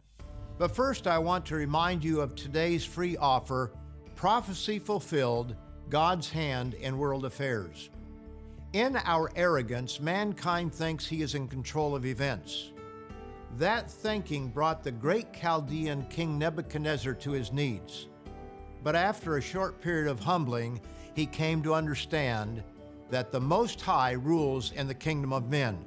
But 0.58 0.74
first, 0.74 1.06
I 1.06 1.18
want 1.18 1.46
to 1.48 1.56
remind 1.56 2.02
you 2.02 2.22
of 2.22 2.36
today's 2.36 2.86
free 2.86 3.18
offer 3.18 3.74
Prophecy 4.16 4.80
Fulfilled 4.80 5.58
God's 5.90 6.30
Hand 6.30 6.74
in 6.76 6.98
World 6.98 7.26
Affairs. 7.26 7.90
In 8.72 8.96
our 9.04 9.30
arrogance, 9.36 10.00
mankind 10.00 10.74
thinks 10.74 11.06
he 11.06 11.22
is 11.22 11.36
in 11.36 11.50
control 11.50 11.98
of 11.98 12.06
events. 12.06 12.72
That 13.58 13.90
thinking 13.90 14.50
brought 14.50 14.84
the 14.84 14.92
great 14.92 15.34
Chaldean 15.34 16.06
King 16.10 16.38
Nebuchadnezzar 16.38 17.14
to 17.16 17.32
his 17.32 17.52
knees. 17.52 18.08
But 18.84 18.96
after 18.96 19.38
a 19.38 19.42
short 19.42 19.82
period 19.82 20.10
of 20.10 20.20
humbling, 20.20 20.80
he 21.16 21.26
came 21.26 21.62
to 21.64 21.74
understand 21.74 22.64
that 23.10 23.32
the 23.32 23.42
Most 23.42 23.82
High 23.82 24.12
rules 24.12 24.72
in 24.74 24.88
the 24.88 24.94
kingdom 24.94 25.34
of 25.34 25.50
men, 25.50 25.84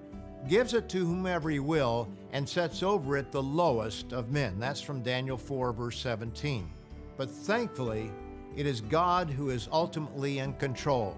gives 0.48 0.74
it 0.74 0.88
to 0.88 1.06
whomever 1.06 1.50
he 1.50 1.60
will, 1.60 2.08
and 2.32 2.48
sets 2.48 2.82
over 2.82 3.16
it 3.16 3.30
the 3.30 3.42
lowest 3.42 4.12
of 4.12 4.32
men. 4.32 4.58
That's 4.58 4.80
from 4.80 5.02
Daniel 5.02 5.36
4, 5.36 5.72
verse 5.72 5.98
17. 6.00 6.68
But 7.16 7.30
thankfully, 7.30 8.10
it 8.56 8.66
is 8.66 8.80
God 8.80 9.30
who 9.30 9.50
is 9.50 9.68
ultimately 9.72 10.40
in 10.40 10.52
control. 10.54 11.16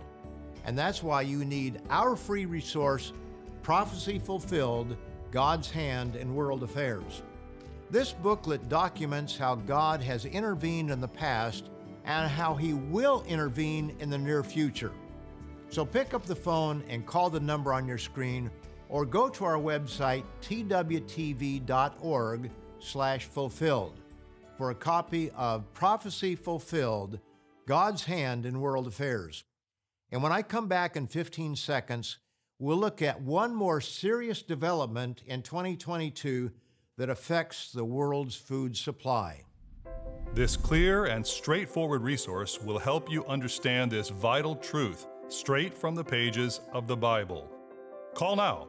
And 0.66 0.78
that's 0.78 1.02
why 1.02 1.22
you 1.22 1.44
need 1.44 1.80
our 1.90 2.16
free 2.16 2.46
resource, 2.46 3.12
Prophecy 3.62 4.18
Fulfilled 4.18 4.96
God's 5.34 5.68
Hand 5.68 6.14
in 6.14 6.36
World 6.36 6.62
Affairs. 6.62 7.22
This 7.90 8.12
booklet 8.12 8.68
documents 8.68 9.36
how 9.36 9.56
God 9.56 10.00
has 10.00 10.26
intervened 10.26 10.92
in 10.92 11.00
the 11.00 11.08
past 11.08 11.70
and 12.04 12.30
how 12.30 12.54
He 12.54 12.72
will 12.72 13.24
intervene 13.26 13.96
in 13.98 14.10
the 14.10 14.16
near 14.16 14.44
future. 14.44 14.92
So 15.70 15.84
pick 15.84 16.14
up 16.14 16.24
the 16.24 16.36
phone 16.36 16.84
and 16.88 17.04
call 17.04 17.30
the 17.30 17.40
number 17.40 17.72
on 17.72 17.88
your 17.88 17.98
screen 17.98 18.48
or 18.88 19.04
go 19.04 19.28
to 19.28 19.44
our 19.44 19.58
website 19.58 20.22
twtv.org 20.40 21.60
slash 22.78 23.24
fulfilled 23.24 24.00
for 24.56 24.70
a 24.70 24.74
copy 24.76 25.32
of 25.32 25.72
Prophecy 25.72 26.36
Fulfilled, 26.36 27.18
God's 27.66 28.04
Hand 28.04 28.46
in 28.46 28.60
World 28.60 28.86
Affairs. 28.86 29.42
And 30.12 30.22
when 30.22 30.30
I 30.30 30.42
come 30.42 30.68
back 30.68 30.94
in 30.94 31.08
15 31.08 31.56
seconds, 31.56 32.18
we'll 32.58 32.76
look 32.76 33.02
at 33.02 33.20
one 33.20 33.54
more 33.54 33.80
serious 33.80 34.42
development 34.42 35.22
in 35.26 35.42
2022 35.42 36.50
that 36.96 37.10
affects 37.10 37.72
the 37.72 37.84
world's 37.84 38.36
food 38.36 38.76
supply. 38.76 39.42
This 40.34 40.56
clear 40.56 41.06
and 41.06 41.26
straightforward 41.26 42.02
resource 42.02 42.60
will 42.60 42.78
help 42.78 43.10
you 43.10 43.24
understand 43.26 43.90
this 43.90 44.08
vital 44.08 44.54
truth 44.56 45.06
straight 45.28 45.76
from 45.76 45.94
the 45.94 46.04
pages 46.04 46.60
of 46.72 46.86
the 46.86 46.96
Bible. 46.96 47.50
Call 48.14 48.36
now 48.36 48.68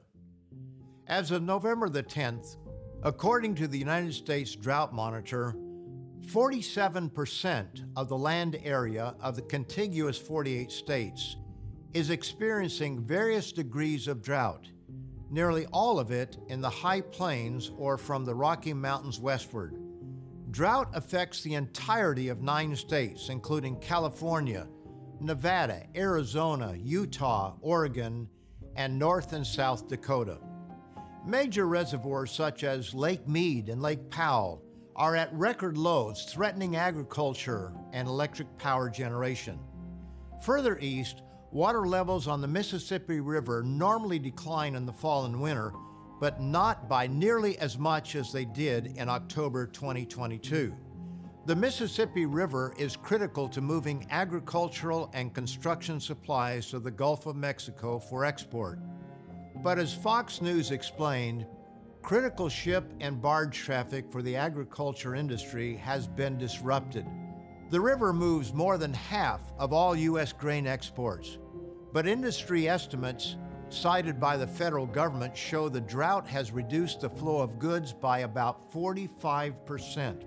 As 1.05 1.29
of 1.29 1.43
November 1.43 1.89
the 1.89 2.01
10th, 2.01 2.57
according 3.03 3.53
to 3.55 3.67
the 3.67 3.77
United 3.77 4.15
States 4.15 4.55
Drought 4.55 4.93
Monitor, 4.93 5.55
47% 6.25 7.85
of 7.95 8.09
the 8.09 8.17
land 8.17 8.59
area 8.63 9.15
of 9.19 9.35
the 9.35 9.43
contiguous 9.43 10.17
48 10.17 10.71
states 10.71 11.35
is 11.93 12.09
experiencing 12.09 13.05
various 13.05 13.51
degrees 13.51 14.07
of 14.07 14.23
drought 14.23 14.67
nearly 15.29 15.65
all 15.67 15.99
of 15.99 16.11
it 16.11 16.37
in 16.47 16.61
the 16.61 16.69
high 16.69 17.01
plains 17.01 17.71
or 17.77 17.97
from 17.97 18.25
the 18.25 18.33
Rocky 18.33 18.73
Mountains 18.73 19.19
westward. 19.19 19.76
Drought 20.57 20.89
affects 20.95 21.43
the 21.43 21.53
entirety 21.53 22.29
of 22.29 22.41
nine 22.41 22.75
states, 22.75 23.29
including 23.29 23.79
California, 23.79 24.67
Nevada, 25.21 25.83
Arizona, 25.95 26.75
Utah, 26.75 27.53
Oregon, 27.61 28.27
and 28.75 28.97
North 28.97 29.33
and 29.33 29.45
South 29.45 29.87
Dakota. 29.87 30.39
Major 31.23 31.67
reservoirs 31.67 32.31
such 32.31 32.63
as 32.63 32.95
Lake 32.95 33.27
Mead 33.27 33.69
and 33.69 33.83
Lake 33.83 34.09
Powell 34.09 34.63
are 34.95 35.15
at 35.15 35.31
record 35.31 35.77
lows, 35.77 36.23
threatening 36.23 36.75
agriculture 36.75 37.71
and 37.93 38.07
electric 38.07 38.57
power 38.57 38.89
generation. 38.89 39.59
Further 40.41 40.79
east, 40.81 41.21
Water 41.51 41.87
levels 41.87 42.27
on 42.27 42.41
the 42.41 42.47
Mississippi 42.47 43.21
River 43.21 43.63
normally 43.63 44.19
decline 44.19 44.75
in 44.75 44.85
the 44.85 44.91
fall 44.91 45.25
and 45.25 45.39
winter, 45.39 45.71
but 46.19 46.41
not 46.41 46.89
by 46.89 47.07
nearly 47.07 47.57
as 47.59 47.77
much 47.77 48.15
as 48.15 48.31
they 48.31 48.45
did 48.45 48.97
in 48.97 49.09
October 49.09 49.67
2022. 49.67 50.75
The 51.45 51.55
Mississippi 51.55 52.25
River 52.25 52.73
is 52.77 52.97
critical 52.97 53.47
to 53.49 53.61
moving 53.61 54.05
agricultural 54.09 55.09
and 55.13 55.33
construction 55.33 55.99
supplies 55.99 56.69
to 56.71 56.79
the 56.79 56.91
Gulf 56.91 57.25
of 57.25 57.35
Mexico 57.35 57.99
for 57.99 58.25
export. 58.25 58.79
But 59.63 59.79
as 59.79 59.93
Fox 59.93 60.41
News 60.41 60.71
explained, 60.71 61.45
critical 62.01 62.49
ship 62.49 62.91
and 62.99 63.21
barge 63.21 63.57
traffic 63.57 64.11
for 64.11 64.21
the 64.21 64.35
agriculture 64.35 65.15
industry 65.15 65.77
has 65.77 66.07
been 66.07 66.37
disrupted. 66.37 67.05
The 67.69 67.79
river 67.81 68.11
moves 68.11 68.53
more 68.53 68.77
than 68.77 68.93
half 68.93 69.41
of 69.57 69.73
all 69.73 69.95
U.S. 69.95 70.33
grain 70.33 70.67
exports, 70.67 71.37
but 71.93 72.07
industry 72.07 72.67
estimates 72.67 73.37
cited 73.69 74.19
by 74.19 74.37
the 74.37 74.47
federal 74.47 74.85
government 74.85 75.35
show 75.35 75.69
the 75.69 75.81
drought 75.81 76.27
has 76.27 76.51
reduced 76.51 77.01
the 77.01 77.09
flow 77.09 77.39
of 77.39 77.59
goods 77.59 77.93
by 77.93 78.19
about 78.19 78.71
45%. 78.71 80.23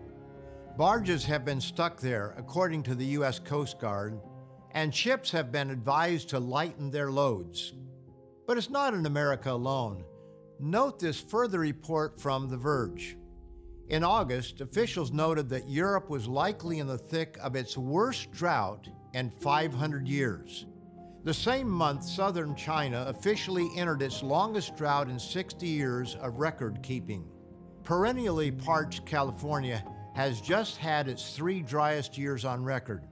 Barges 0.77 1.25
have 1.25 1.45
been 1.45 1.61
stuck 1.61 2.01
there, 2.01 2.35
according 2.39 2.83
to 2.85 2.95
the 2.95 3.07
U.S. 3.07 3.39
Coast 3.39 3.79
Guard, 3.81 4.21
and 4.73 4.95
ships 4.95 5.31
have 5.31 5.51
been 5.51 5.71
advised 5.71 6.29
to 6.31 6.39
lighten 6.39 6.91
their 6.91 7.11
loads. 7.11 7.75
But 8.47 8.57
it's 8.57 8.71
not 8.71 8.95
in 8.95 9.07
America 9.07 9.51
alone. 9.51 10.05
Note 10.59 10.99
this 10.99 11.21
further 11.21 11.61
report 11.61 12.21
from 12.21 12.49
The 12.49 12.57
Verge. 12.57 13.17
In 13.89 14.05
August, 14.05 14.61
officials 14.61 15.11
noted 15.11 15.49
that 15.49 15.69
Europe 15.69 16.09
was 16.09 16.29
likely 16.29 16.79
in 16.79 16.87
the 16.87 16.99
thick 16.99 17.37
of 17.43 17.57
its 17.57 17.77
worst 17.77 18.31
drought 18.31 18.89
in 19.15 19.31
500 19.31 20.07
years. 20.07 20.67
The 21.23 21.35
same 21.35 21.69
month, 21.69 22.05
southern 22.05 22.55
China 22.57 23.05
officially 23.07 23.71
entered 23.77 24.01
its 24.01 24.23
longest 24.23 24.75
drought 24.77 25.11
in 25.11 25.19
60 25.19 25.67
years 25.67 26.17
of 26.17 26.39
record 26.39 26.83
keeping. 26.83 27.29
Perennially 27.85 28.51
parched 28.51 29.05
California 29.05 29.85
has 30.15 30.41
just 30.41 30.79
had 30.79 31.09
its 31.09 31.37
three 31.37 31.61
driest 31.61 32.17
years 32.17 32.47
on 32.47 32.65
record. 32.65 33.07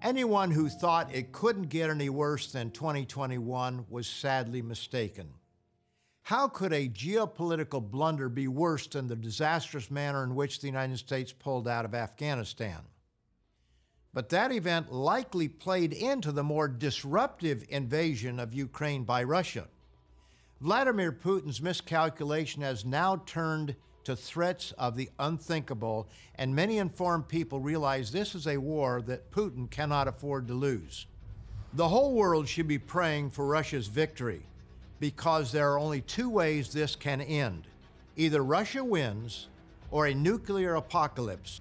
Anyone 0.00 0.50
who 0.50 0.70
thought 0.70 1.14
it 1.14 1.30
couldn't 1.30 1.68
get 1.68 1.90
any 1.90 2.08
worse 2.08 2.50
than 2.52 2.70
2021 2.70 3.84
was 3.90 4.06
sadly 4.06 4.62
mistaken. 4.62 5.28
How 6.22 6.48
could 6.48 6.72
a 6.72 6.88
geopolitical 6.88 7.82
blunder 7.82 8.30
be 8.30 8.48
worse 8.48 8.86
than 8.86 9.08
the 9.08 9.16
disastrous 9.16 9.90
manner 9.90 10.24
in 10.24 10.34
which 10.34 10.60
the 10.60 10.68
United 10.68 10.98
States 10.98 11.32
pulled 11.32 11.68
out 11.68 11.84
of 11.84 11.94
Afghanistan? 11.94 12.80
But 14.12 14.28
that 14.30 14.50
event 14.50 14.92
likely 14.92 15.46
played 15.48 15.92
into 15.92 16.32
the 16.32 16.42
more 16.42 16.66
disruptive 16.66 17.64
invasion 17.68 18.40
of 18.40 18.52
Ukraine 18.52 19.04
by 19.04 19.22
Russia. 19.22 19.68
Vladimir 20.60 21.12
Putin's 21.12 21.62
miscalculation 21.62 22.62
has 22.62 22.84
now 22.84 23.22
turned 23.24 23.76
to 24.04 24.16
threats 24.16 24.72
of 24.72 24.96
the 24.96 25.10
unthinkable, 25.18 26.08
and 26.34 26.54
many 26.54 26.78
informed 26.78 27.28
people 27.28 27.60
realize 27.60 28.10
this 28.10 28.34
is 28.34 28.46
a 28.46 28.56
war 28.56 29.00
that 29.02 29.30
Putin 29.30 29.70
cannot 29.70 30.08
afford 30.08 30.48
to 30.48 30.54
lose. 30.54 31.06
The 31.74 31.88
whole 31.88 32.14
world 32.14 32.48
should 32.48 32.66
be 32.66 32.78
praying 32.78 33.30
for 33.30 33.46
Russia's 33.46 33.86
victory 33.86 34.42
because 34.98 35.52
there 35.52 35.72
are 35.72 35.78
only 35.78 36.00
two 36.00 36.28
ways 36.28 36.72
this 36.72 36.96
can 36.96 37.20
end. 37.20 37.68
Either 38.16 38.42
Russia 38.42 38.82
wins 38.82 39.48
or 39.90 40.06
a 40.06 40.14
nuclear 40.14 40.74
apocalypse. 40.74 41.60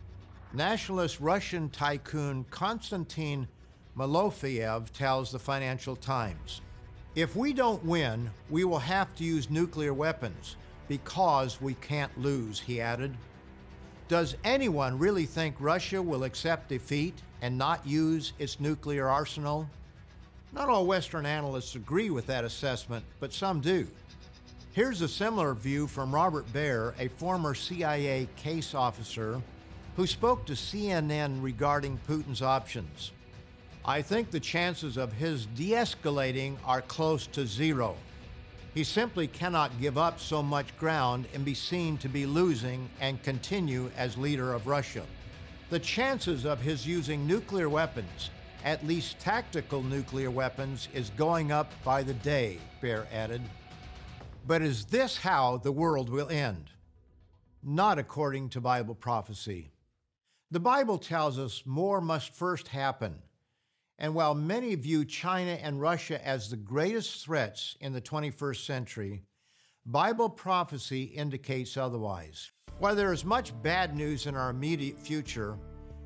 Nationalist 0.54 1.20
Russian 1.20 1.70
tycoon 1.70 2.44
Konstantin 2.50 3.48
Malofeev 3.96 4.90
tells 4.92 5.32
the 5.32 5.38
Financial 5.38 5.96
Times. 5.96 6.62
If 7.14 7.36
we 7.36 7.54
don't 7.54 7.86
win, 7.86 8.32
we 8.50 8.64
will 8.64 8.80
have 8.80 9.14
to 9.16 9.24
use 9.24 9.52
nuclear 9.52 9.94
weapons 9.94 10.56
because 10.88 11.62
we 11.62 11.76
can't 11.76 12.18
lose, 12.18 12.60
he 12.60 12.82
added. 12.82 13.16
Does 14.08 14.36
anyone 14.44 14.98
really 14.98 15.28
think 15.28 15.56
Russia 15.60 16.02
will 16.02 16.24
accept 16.24 16.70
defeat 16.70 17.22
and 17.44 17.56
not 17.56 17.86
use 17.86 18.34
its 18.40 18.60
nuclear 18.60 19.08
arsenal? 19.08 19.70
Not 20.52 20.68
all 20.68 20.88
Western 20.88 21.28
analysts 21.28 21.76
agree 21.76 22.10
with 22.10 22.26
that 22.26 22.44
assessment, 22.44 23.06
but 23.20 23.34
some 23.34 23.62
do. 23.62 23.88
Here's 24.74 25.04
a 25.04 25.08
similar 25.08 25.54
view 25.54 25.86
from 25.86 26.14
Robert 26.14 26.52
Baer, 26.52 26.96
a 26.98 27.08
former 27.08 27.54
CIA 27.54 28.28
case 28.36 28.74
officer 28.74 29.40
who 30.00 30.08
spoke 30.08 30.46
to 30.46 30.54
CNN 30.54 31.44
regarding 31.44 32.00
Putin's 32.08 32.42
options. 32.42 33.12
I 33.84 34.02
think 34.02 34.32
the 34.32 34.40
chances 34.40 34.96
of 34.96 35.12
his 35.12 35.46
de 35.48 35.72
escalating 35.72 36.56
are 36.64 36.80
close 36.84 37.28
to 37.28 37.46
zero. 37.46 37.98
He 38.74 38.86
simply 38.86 39.28
cannot 39.28 39.78
give 39.82 39.98
up 39.98 40.18
so 40.18 40.42
much 40.42 40.78
ground 40.78 41.28
and 41.34 41.44
be 41.44 41.54
seen 41.54 41.98
to 41.98 42.08
be 42.08 42.26
losing 42.26 42.90
and 43.02 43.22
continue 43.24 43.92
as 43.98 44.18
leader 44.18 44.54
of 44.54 44.68
Russia. 44.68 45.04
The 45.70 45.80
chances 45.80 46.46
of 46.46 46.62
his 46.62 46.88
using 46.88 47.28
nuclear 47.28 47.68
weapons 47.68 48.30
at 48.64 48.88
least 48.88 49.20
tactical 49.20 49.84
nuclear 49.84 50.32
weapons, 50.32 50.88
is 50.94 51.10
going 51.18 51.52
up 51.52 51.74
by 51.84 52.04
the 52.04 52.14
day, 52.14 52.58
Baer 52.80 53.06
added. 53.12 53.42
But 54.48 54.62
is 54.62 54.86
this 54.86 55.18
how 55.18 55.58
the 55.58 55.74
world 55.74 56.10
will 56.10 56.30
end? 56.30 56.70
Not 57.62 58.00
according 58.00 58.50
to 58.50 58.62
Bible 58.62 58.96
prophecy. 58.96 59.72
The 60.52 60.60
Bible 60.60 60.98
tells 60.98 61.38
us 61.38 61.62
more 61.64 62.02
must 62.02 62.34
first 62.34 62.70
happen. 62.70 63.20
And 64.00 64.16
while 64.16 64.34
many 64.34 64.74
view 64.74 65.06
China 65.06 65.52
and 65.52 65.80
Russia 65.80 66.26
as 66.26 66.50
the 66.50 66.58
greatest 66.58 67.24
threats 67.24 67.78
in 67.82 67.94
the 67.94 68.02
21st 68.02 68.66
century, 68.66 69.22
Bible 69.86 70.28
prophecy 70.28 71.04
indicates 71.04 71.78
otherwise. 71.78 72.50
While 72.80 72.96
there 72.96 73.14
is 73.14 73.24
much 73.24 73.54
bad 73.62 73.96
news 73.96 74.26
in 74.26 74.36
our 74.36 74.50
immediate 74.50 75.00
future, 75.00 75.56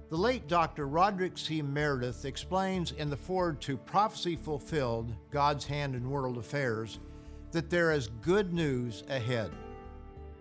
the 0.09 0.17
late 0.17 0.49
Dr. 0.49 0.87
Roderick 0.87 1.37
C. 1.37 1.61
Meredith 1.61 2.25
explains 2.25 2.91
in 2.91 3.09
the 3.09 3.15
foreword 3.15 3.61
to 3.61 3.77
Prophecy 3.77 4.35
Fulfilled 4.35 5.15
God's 5.31 5.63
Hand 5.65 5.95
in 5.95 6.09
World 6.09 6.37
Affairs 6.37 6.99
that 7.51 7.69
there 7.69 7.93
is 7.93 8.09
good 8.21 8.51
news 8.53 9.03
ahead. 9.07 9.51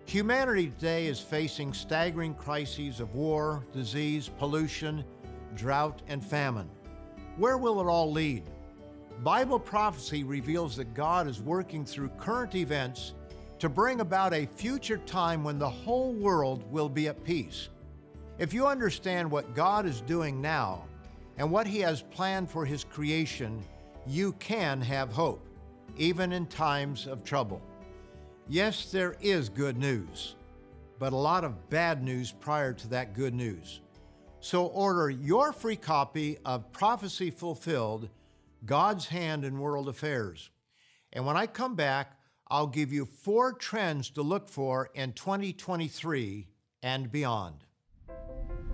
Humanity 0.06 0.66
today 0.66 1.06
is 1.06 1.20
facing 1.20 1.72
staggering 1.72 2.34
crises 2.34 3.00
of 3.00 3.14
war, 3.14 3.64
disease, 3.72 4.28
pollution, 4.38 5.04
drought, 5.54 6.02
and 6.08 6.22
famine. 6.22 6.68
Where 7.36 7.56
will 7.56 7.80
it 7.80 7.86
all 7.86 8.10
lead? 8.10 8.42
Bible 9.22 9.60
prophecy 9.60 10.24
reveals 10.24 10.76
that 10.76 10.92
God 10.92 11.28
is 11.28 11.40
working 11.40 11.84
through 11.84 12.08
current 12.18 12.54
events 12.54 13.14
to 13.60 13.68
bring 13.68 14.00
about 14.00 14.34
a 14.34 14.46
future 14.46 14.98
time 14.98 15.44
when 15.44 15.58
the 15.58 15.70
whole 15.70 16.12
world 16.12 16.70
will 16.70 16.88
be 16.88 17.06
at 17.06 17.24
peace. 17.24 17.68
If 18.38 18.52
you 18.52 18.66
understand 18.66 19.30
what 19.30 19.54
God 19.54 19.86
is 19.86 20.00
doing 20.00 20.42
now 20.42 20.84
and 21.38 21.50
what 21.50 21.66
He 21.66 21.78
has 21.78 22.02
planned 22.02 22.50
for 22.50 22.66
His 22.66 22.84
creation, 22.84 23.62
you 24.06 24.32
can 24.34 24.80
have 24.80 25.12
hope, 25.12 25.46
even 25.96 26.32
in 26.32 26.46
times 26.46 27.06
of 27.06 27.22
trouble. 27.22 27.62
Yes, 28.48 28.90
there 28.90 29.16
is 29.20 29.48
good 29.48 29.78
news, 29.78 30.34
but 30.98 31.12
a 31.12 31.16
lot 31.16 31.44
of 31.44 31.70
bad 31.70 32.02
news 32.02 32.32
prior 32.32 32.72
to 32.72 32.88
that 32.88 33.14
good 33.14 33.34
news. 33.34 33.80
So 34.40 34.66
order 34.66 35.08
your 35.08 35.52
free 35.52 35.76
copy 35.76 36.38
of 36.44 36.72
Prophecy 36.72 37.30
Fulfilled 37.30 38.08
God's 38.66 39.06
Hand 39.06 39.44
in 39.44 39.58
World 39.58 39.88
Affairs. 39.88 40.50
And 41.12 41.24
when 41.24 41.36
I 41.36 41.46
come 41.46 41.76
back, 41.76 42.18
I'll 42.48 42.66
give 42.66 42.92
you 42.92 43.04
four 43.04 43.52
trends 43.52 44.10
to 44.10 44.22
look 44.22 44.48
for 44.48 44.90
in 44.94 45.12
2023 45.12 46.48
and 46.82 47.10
beyond. 47.10 47.64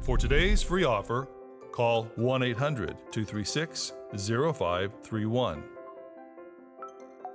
For 0.00 0.16
today's 0.16 0.62
free 0.62 0.84
offer, 0.84 1.28
call 1.72 2.04
1 2.16 2.42
800 2.42 2.96
236 3.12 3.92
0531 4.16 5.62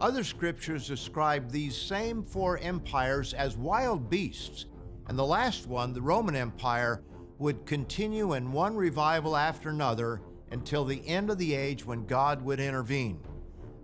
Other 0.00 0.24
scriptures 0.24 0.88
describe 0.88 1.50
these 1.52 1.80
same 1.80 2.24
four 2.24 2.58
empires 2.58 3.32
as 3.32 3.56
wild 3.56 4.10
beasts 4.10 4.66
and 5.06 5.16
the 5.16 5.24
last 5.24 5.66
one, 5.66 5.92
the 5.92 6.02
Roman 6.02 6.34
Empire, 6.34 7.02
would 7.38 7.66
continue 7.66 8.34
in 8.34 8.52
one 8.52 8.74
revival 8.74 9.36
after 9.36 9.68
another 9.68 10.20
until 10.52 10.84
the 10.84 11.06
end 11.08 11.30
of 11.30 11.38
the 11.38 11.54
age 11.54 11.84
when 11.84 12.06
God 12.06 12.42
would 12.42 12.60
intervene. 12.60 13.18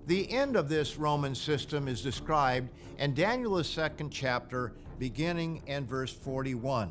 The 0.06 0.30
end 0.30 0.54
of 0.54 0.68
this 0.68 0.96
Roman 0.96 1.34
system 1.34 1.88
is 1.88 2.02
described 2.02 2.70
in 2.98 3.14
Daniel's 3.14 3.68
second 3.68 4.10
chapter, 4.10 4.74
beginning 4.98 5.62
in 5.66 5.84
verse 5.86 6.12
41. 6.12 6.90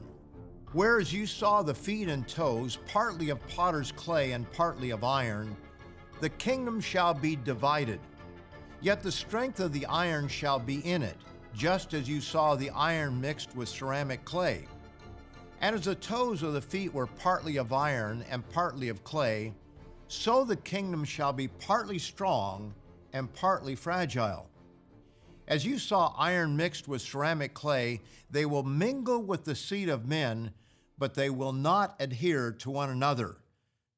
Whereas 0.73 1.13
you 1.13 1.25
saw 1.25 1.61
the 1.61 1.73
feet 1.73 2.09
and 2.09 2.27
toes, 2.27 2.77
partly 2.87 3.29
of 3.29 3.47
potter's 3.47 3.91
clay 3.93 4.33
and 4.33 4.51
partly 4.51 4.89
of 4.89 5.03
iron, 5.03 5.55
the 6.19 6.29
kingdom 6.29 6.81
shall 6.81 7.13
be 7.13 7.37
divided. 7.37 8.01
Yet 8.81 9.01
the 9.01 9.11
strength 9.11 9.59
of 9.59 9.71
the 9.71 9.85
iron 9.85 10.27
shall 10.27 10.59
be 10.59 10.79
in 10.79 11.01
it 11.01 11.17
just 11.57 11.95
as 11.95 12.07
you 12.07 12.21
saw 12.21 12.55
the 12.55 12.69
iron 12.69 13.19
mixed 13.19 13.55
with 13.55 13.67
ceramic 13.67 14.23
clay. 14.23 14.65
And 15.59 15.75
as 15.75 15.85
the 15.85 15.95
toes 15.95 16.43
of 16.43 16.53
the 16.53 16.61
feet 16.61 16.93
were 16.93 17.07
partly 17.07 17.57
of 17.57 17.73
iron 17.73 18.23
and 18.29 18.47
partly 18.49 18.89
of 18.89 19.03
clay, 19.03 19.53
so 20.07 20.43
the 20.43 20.55
kingdom 20.55 21.03
shall 21.03 21.33
be 21.33 21.47
partly 21.47 21.99
strong 21.99 22.73
and 23.13 23.31
partly 23.33 23.75
fragile. 23.75 24.49
As 25.47 25.65
you 25.65 25.79
saw 25.79 26.13
iron 26.17 26.57
mixed 26.57 26.87
with 26.87 27.01
ceramic 27.01 27.53
clay, 27.53 28.01
they 28.29 28.45
will 28.45 28.63
mingle 28.63 29.21
with 29.21 29.45
the 29.45 29.55
seed 29.55 29.87
of 29.89 30.07
men, 30.07 30.51
but 30.97 31.13
they 31.13 31.29
will 31.29 31.53
not 31.53 31.95
adhere 31.99 32.51
to 32.51 32.69
one 32.69 32.89
another, 32.89 33.37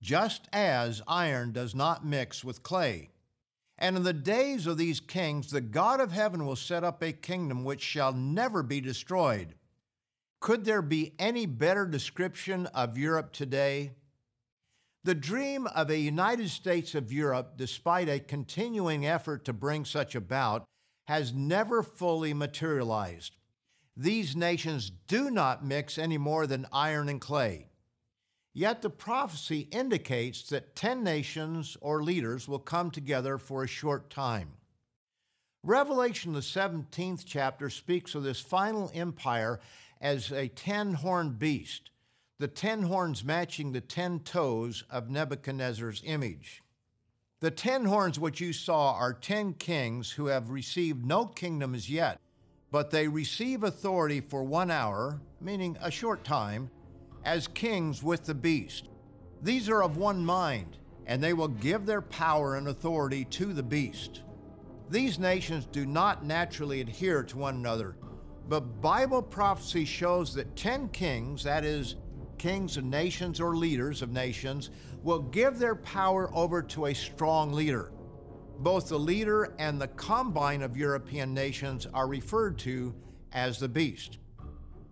just 0.01 0.47
as 0.53 1.01
iron 1.07 1.51
does 1.51 1.73
not 1.73 2.05
mix 2.05 2.43
with 2.43 2.61
clay. 2.61 3.09
And 3.79 3.95
in 3.95 4.03
the 4.03 4.13
days 4.13 4.67
of 4.67 4.77
these 4.77 4.99
kings, 4.99 5.49
the 5.49 5.61
God 5.61 6.01
of 6.01 6.11
heaven 6.11 6.45
will 6.45 6.57
set 6.57 6.83
up 6.83 7.01
a 7.01 7.13
kingdom 7.13 7.63
which 7.63 7.81
shall 7.81 8.13
never 8.13 8.61
be 8.61 8.81
destroyed. 8.81 9.55
Could 10.41 10.65
there 10.65 10.81
be 10.81 11.13
any 11.17 11.45
better 11.45 11.85
description 11.85 12.65
of 12.67 12.97
Europe 12.97 13.31
today? 13.31 13.93
The 15.03 15.15
dream 15.15 15.65
of 15.67 15.89
a 15.89 15.97
United 15.97 16.49
States 16.49 16.93
of 16.93 17.13
Europe, 17.13 17.53
despite 17.55 18.09
a 18.09 18.19
continuing 18.19 19.05
effort 19.05 19.45
to 19.45 19.53
bring 19.53 19.85
such 19.85 20.13
about, 20.13 20.65
has 21.07 21.33
never 21.33 21.81
fully 21.81 22.33
materialized. 22.33 23.35
These 23.95 24.35
nations 24.35 24.91
do 25.07 25.29
not 25.31 25.65
mix 25.65 25.97
any 25.97 26.17
more 26.17 26.47
than 26.47 26.67
iron 26.71 27.07
and 27.07 27.19
clay. 27.19 27.67
Yet 28.53 28.81
the 28.81 28.89
prophecy 28.89 29.69
indicates 29.71 30.43
that 30.49 30.75
10 30.75 31.03
nations 31.03 31.77
or 31.79 32.03
leaders 32.03 32.47
will 32.47 32.59
come 32.59 32.91
together 32.91 33.37
for 33.37 33.63
a 33.63 33.67
short 33.67 34.09
time. 34.09 34.49
Revelation, 35.63 36.33
the 36.33 36.39
17th 36.39 37.23
chapter, 37.25 37.69
speaks 37.69 38.15
of 38.15 38.23
this 38.23 38.39
final 38.39 38.91
empire 38.93 39.59
as 40.01 40.31
a 40.31 40.47
10 40.47 40.95
horned 40.95 41.39
beast, 41.39 41.89
the 42.39 42.47
10 42.47 42.83
horns 42.83 43.25
matching 43.25 43.73
the 43.73 43.81
10 43.81 44.21
toes 44.21 44.85
of 44.89 45.09
Nebuchadnezzar's 45.09 46.01
image. 46.05 46.63
The 47.41 47.51
10 47.51 47.83
horns 47.83 48.17
which 48.17 48.39
you 48.39 48.53
saw 48.53 48.93
are 48.93 49.13
10 49.13 49.55
kings 49.55 50.11
who 50.11 50.27
have 50.27 50.49
received 50.49 51.05
no 51.05 51.25
kingdom 51.25 51.75
as 51.75 51.89
yet, 51.89 52.17
but 52.71 52.91
they 52.91 53.09
receive 53.09 53.63
authority 53.63 54.21
for 54.21 54.43
one 54.43 54.71
hour, 54.71 55.19
meaning 55.41 55.77
a 55.81 55.91
short 55.91 56.23
time, 56.23 56.69
as 57.25 57.47
kings 57.49 58.01
with 58.01 58.23
the 58.23 58.33
beast. 58.33 58.87
These 59.41 59.67
are 59.67 59.83
of 59.83 59.97
one 59.97 60.25
mind, 60.25 60.77
and 61.07 61.21
they 61.21 61.33
will 61.33 61.49
give 61.49 61.85
their 61.85 62.01
power 62.01 62.55
and 62.55 62.69
authority 62.69 63.25
to 63.25 63.51
the 63.51 63.63
beast. 63.63 64.21
These 64.89 65.19
nations 65.19 65.65
do 65.65 65.85
not 65.85 66.23
naturally 66.23 66.79
adhere 66.79 67.23
to 67.23 67.37
one 67.37 67.55
another, 67.55 67.97
but 68.47 68.81
Bible 68.81 69.21
prophecy 69.21 69.83
shows 69.83 70.33
that 70.35 70.55
10 70.55 70.87
kings, 70.89 71.43
that 71.43 71.65
is, 71.65 71.95
kings 72.39 72.77
of 72.77 72.83
nations 72.83 73.39
or 73.39 73.55
leaders 73.55 74.01
of 74.01 74.11
nations, 74.11 74.71
will 75.03 75.19
give 75.19 75.59
their 75.59 75.75
power 75.75 76.31
over 76.33 76.63
to 76.63 76.87
a 76.87 76.93
strong 76.95 77.53
leader. 77.53 77.91
Both 78.57 78.89
the 78.89 78.97
leader 78.97 79.53
and 79.59 79.79
the 79.79 79.89
combine 79.89 80.63
of 80.63 80.75
European 80.75 81.33
nations 81.33 81.85
are 81.93 82.07
referred 82.07 82.57
to 82.59 82.95
as 83.31 83.59
the 83.59 83.69
beast. 83.69 84.17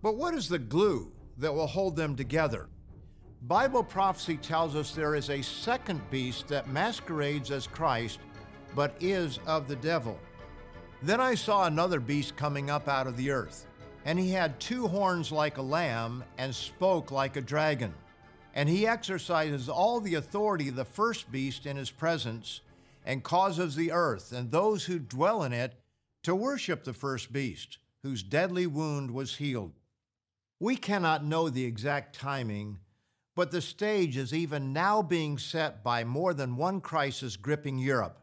But 0.00 0.16
what 0.16 0.34
is 0.34 0.48
the 0.48 0.60
glue 0.60 1.10
that 1.38 1.54
will 1.54 1.66
hold 1.66 1.96
them 1.96 2.16
together. 2.16 2.68
Bible 3.42 3.84
prophecy 3.84 4.36
tells 4.36 4.74
us 4.74 4.90
there 4.90 5.14
is 5.14 5.30
a 5.30 5.42
second 5.42 6.00
beast 6.10 6.48
that 6.48 6.68
masquerades 6.68 7.50
as 7.50 7.66
Christ, 7.66 8.18
but 8.74 8.96
is 9.00 9.38
of 9.46 9.68
the 9.68 9.76
devil. 9.76 10.18
Then 11.02 11.20
I 11.20 11.36
saw 11.36 11.66
another 11.66 12.00
beast 12.00 12.36
coming 12.36 12.70
up 12.70 12.88
out 12.88 13.06
of 13.06 13.16
the 13.16 13.30
earth, 13.30 13.67
and 14.08 14.18
he 14.18 14.30
had 14.30 14.58
two 14.58 14.88
horns 14.88 15.30
like 15.30 15.58
a 15.58 15.62
lamb 15.62 16.24
and 16.38 16.54
spoke 16.54 17.10
like 17.10 17.36
a 17.36 17.42
dragon. 17.42 17.92
And 18.54 18.66
he 18.66 18.86
exercises 18.86 19.68
all 19.68 20.00
the 20.00 20.14
authority 20.14 20.70
of 20.70 20.76
the 20.76 20.86
first 20.86 21.30
beast 21.30 21.66
in 21.66 21.76
his 21.76 21.90
presence, 21.90 22.62
and 23.04 23.22
causes 23.22 23.76
the 23.76 23.92
earth 23.92 24.32
and 24.32 24.50
those 24.50 24.86
who 24.86 24.98
dwell 24.98 25.42
in 25.42 25.52
it 25.52 25.74
to 26.22 26.34
worship 26.34 26.84
the 26.84 26.94
first 26.94 27.34
beast, 27.34 27.76
whose 28.02 28.22
deadly 28.22 28.66
wound 28.66 29.10
was 29.10 29.36
healed. 29.36 29.72
We 30.58 30.76
cannot 30.76 31.22
know 31.22 31.50
the 31.50 31.66
exact 31.66 32.18
timing, 32.18 32.78
but 33.36 33.50
the 33.50 33.60
stage 33.60 34.16
is 34.16 34.32
even 34.32 34.72
now 34.72 35.02
being 35.02 35.36
set 35.36 35.84
by 35.84 36.04
more 36.04 36.32
than 36.32 36.56
one 36.56 36.80
crisis 36.80 37.36
gripping 37.36 37.78
Europe. 37.78 38.18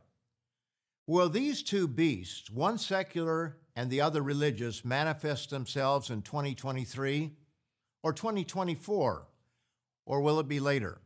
Will 1.05 1.29
these 1.29 1.61
two 1.61 1.87
beasts, 1.87 2.49
one 2.49 2.79
secular 2.79 3.57
and 3.75 3.89
the 3.89 4.01
other 4.01 4.21
religious, 4.21 4.85
manifest 4.85 5.49
themselves 5.49 6.09
in 6.09 6.21
2023 6.21 7.31
or 8.03 8.13
2024? 8.13 9.27
Or 10.05 10.21
will 10.21 10.39
it 10.39 10.47
be 10.47 10.59
later? 10.59 11.01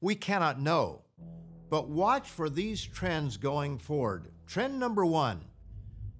We 0.00 0.14
cannot 0.14 0.60
know, 0.60 1.02
but 1.70 1.88
watch 1.88 2.28
for 2.28 2.50
these 2.50 2.84
trends 2.84 3.36
going 3.36 3.78
forward. 3.78 4.30
Trend 4.46 4.78
number 4.78 5.04
one 5.04 5.44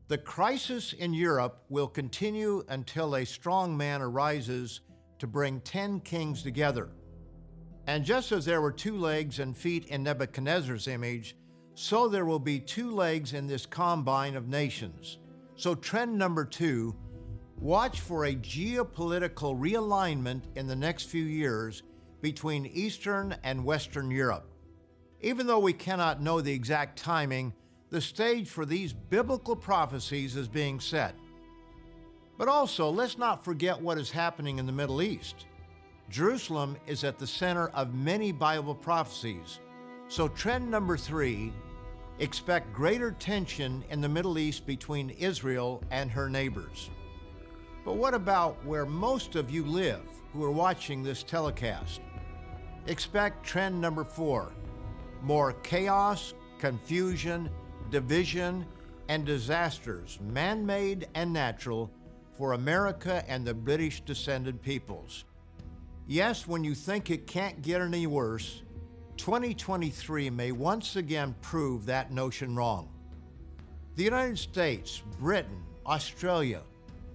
the 0.07 0.19
crisis 0.19 0.93
in 0.93 1.15
Europe 1.15 1.65
will 1.71 1.89
continue 1.89 2.63
until 2.69 3.17
a 3.17 3.25
strong 3.25 3.75
man 3.75 4.03
arises 4.03 4.81
to 5.19 5.27
bring 5.27 5.61
10 5.61 6.01
kings 6.01 6.43
together. 6.43 6.91
And 7.87 8.05
just 8.05 8.31
as 8.31 8.45
there 8.45 8.61
were 8.61 8.73
two 8.73 8.99
legs 8.99 9.39
and 9.39 9.57
feet 9.57 9.87
in 9.87 10.03
Nebuchadnezzar's 10.03 10.89
image, 10.89 11.37
so 11.75 12.07
there 12.07 12.27
will 12.27 12.39
be 12.39 12.61
two 12.61 12.91
legs 12.91 13.33
in 13.33 13.47
this 13.47 13.65
combine 13.65 14.37
of 14.37 14.47
nations. 14.47 15.19
So, 15.57 15.75
trend 15.75 16.19
number 16.19 16.45
two 16.45 16.95
watch 17.61 18.01
for 18.01 18.25
a 18.25 18.35
geopolitical 18.35 19.59
realignment 19.59 20.43
in 20.57 20.67
the 20.67 20.77
next 20.77 21.05
few 21.05 21.25
years 21.25 21.83
between 22.21 22.67
Eastern 22.67 23.37
and 23.45 23.65
Western 23.65 24.11
Europe. 24.11 24.51
Even 25.21 25.47
though 25.47 25.61
we 25.61 25.73
cannot 25.73 26.21
know 26.21 26.41
the 26.41 26.53
exact 26.53 26.99
timing, 26.99 27.53
the 27.91 28.01
stage 28.01 28.49
for 28.49 28.67
these 28.67 28.93
biblical 28.93 29.55
prophecies 29.55 30.37
is 30.37 30.49
being 30.49 30.81
set. 30.81 31.15
But 32.37 32.49
also, 32.49 32.91
let's 32.91 33.17
not 33.17 33.45
forget 33.45 33.81
what 33.81 33.99
is 33.99 34.11
happening 34.11 34.59
in 34.59 34.67
the 34.67 34.73
Middle 34.73 35.01
East. 35.01 35.47
Jerusalem 36.11 36.77
is 36.87 37.05
at 37.05 37.19
the 37.19 37.27
center 37.27 37.69
of 37.69 37.95
many 37.95 38.33
Bible 38.33 38.75
prophecies. 38.75 39.61
So, 40.09 40.29
trend 40.29 40.71
number 40.71 40.97
three 40.97 41.53
expect 42.19 42.73
greater 42.73 43.13
tension 43.13 43.85
in 43.91 44.01
the 44.01 44.09
Middle 44.09 44.39
East 44.39 44.67
between 44.67 45.11
Israel 45.11 45.83
and 45.91 46.11
her 46.11 46.29
neighbors. 46.29 46.91
But 47.85 47.97
what 47.97 48.15
about 48.15 48.65
where 48.65 48.87
most 48.87 49.37
of 49.37 49.51
you 49.51 49.65
live 49.65 50.03
who 50.33 50.43
are 50.45 50.51
watching 50.51 51.03
this 51.03 51.23
telecast? 51.23 52.01
Expect 52.87 53.45
trend 53.45 53.81
number 53.81 54.05
four 54.05 54.53
more 55.23 55.55
chaos, 55.63 56.35
confusion, 56.59 57.49
division, 57.91 58.67
and 59.09 59.25
disasters, 59.25 60.19
man 60.21 60.67
made 60.67 61.09
and 61.15 61.33
natural, 61.33 61.91
for 62.37 62.53
America 62.53 63.25
and 63.27 63.47
the 63.47 63.55
British 63.55 64.01
descended 64.03 64.61
peoples. 64.61 65.25
Yes, 66.07 66.47
when 66.47 66.65
you 66.65 66.75
think 66.75 67.11
it 67.11 67.27
can't 67.27 67.63
get 67.63 67.81
any 67.81 68.07
worse, 68.07 68.63
2023 69.17 70.31
may 70.31 70.53
once 70.53 70.97
again 70.97 71.35
prove 71.41 71.87
that 71.87 72.13
notion 72.13 72.57
wrong. 72.57 72.89
The 73.97 74.05
United 74.05 74.39
States, 74.39 75.03
Britain, 75.21 75.63
Australia, 75.87 76.63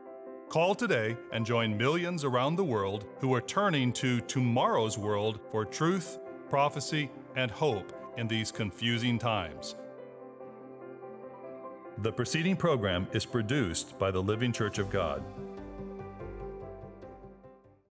Call 0.49 0.75
today 0.75 1.17
and 1.31 1.43
join 1.43 1.75
millions 1.75 2.23
around 2.23 2.55
the 2.55 2.63
world 2.63 3.07
who 3.19 3.33
are 3.33 3.41
turning 3.41 3.91
to 3.93 4.21
tomorrow's 4.21 4.99
world 4.99 5.39
for 5.51 5.65
truth, 5.65 6.19
prophecy, 6.49 7.09
and 7.35 7.49
hope 7.49 8.02
in 8.17 8.27
these 8.27 8.51
confusing 8.51 9.17
times. 9.19 9.75
The 11.99 12.11
preceding 12.11 12.55
program 12.55 13.07
is 13.13 13.25
produced 13.25 13.97
by 13.99 14.11
the 14.11 14.21
Living 14.21 14.51
Church 14.51 14.79
of 14.79 14.89
God. 14.89 15.23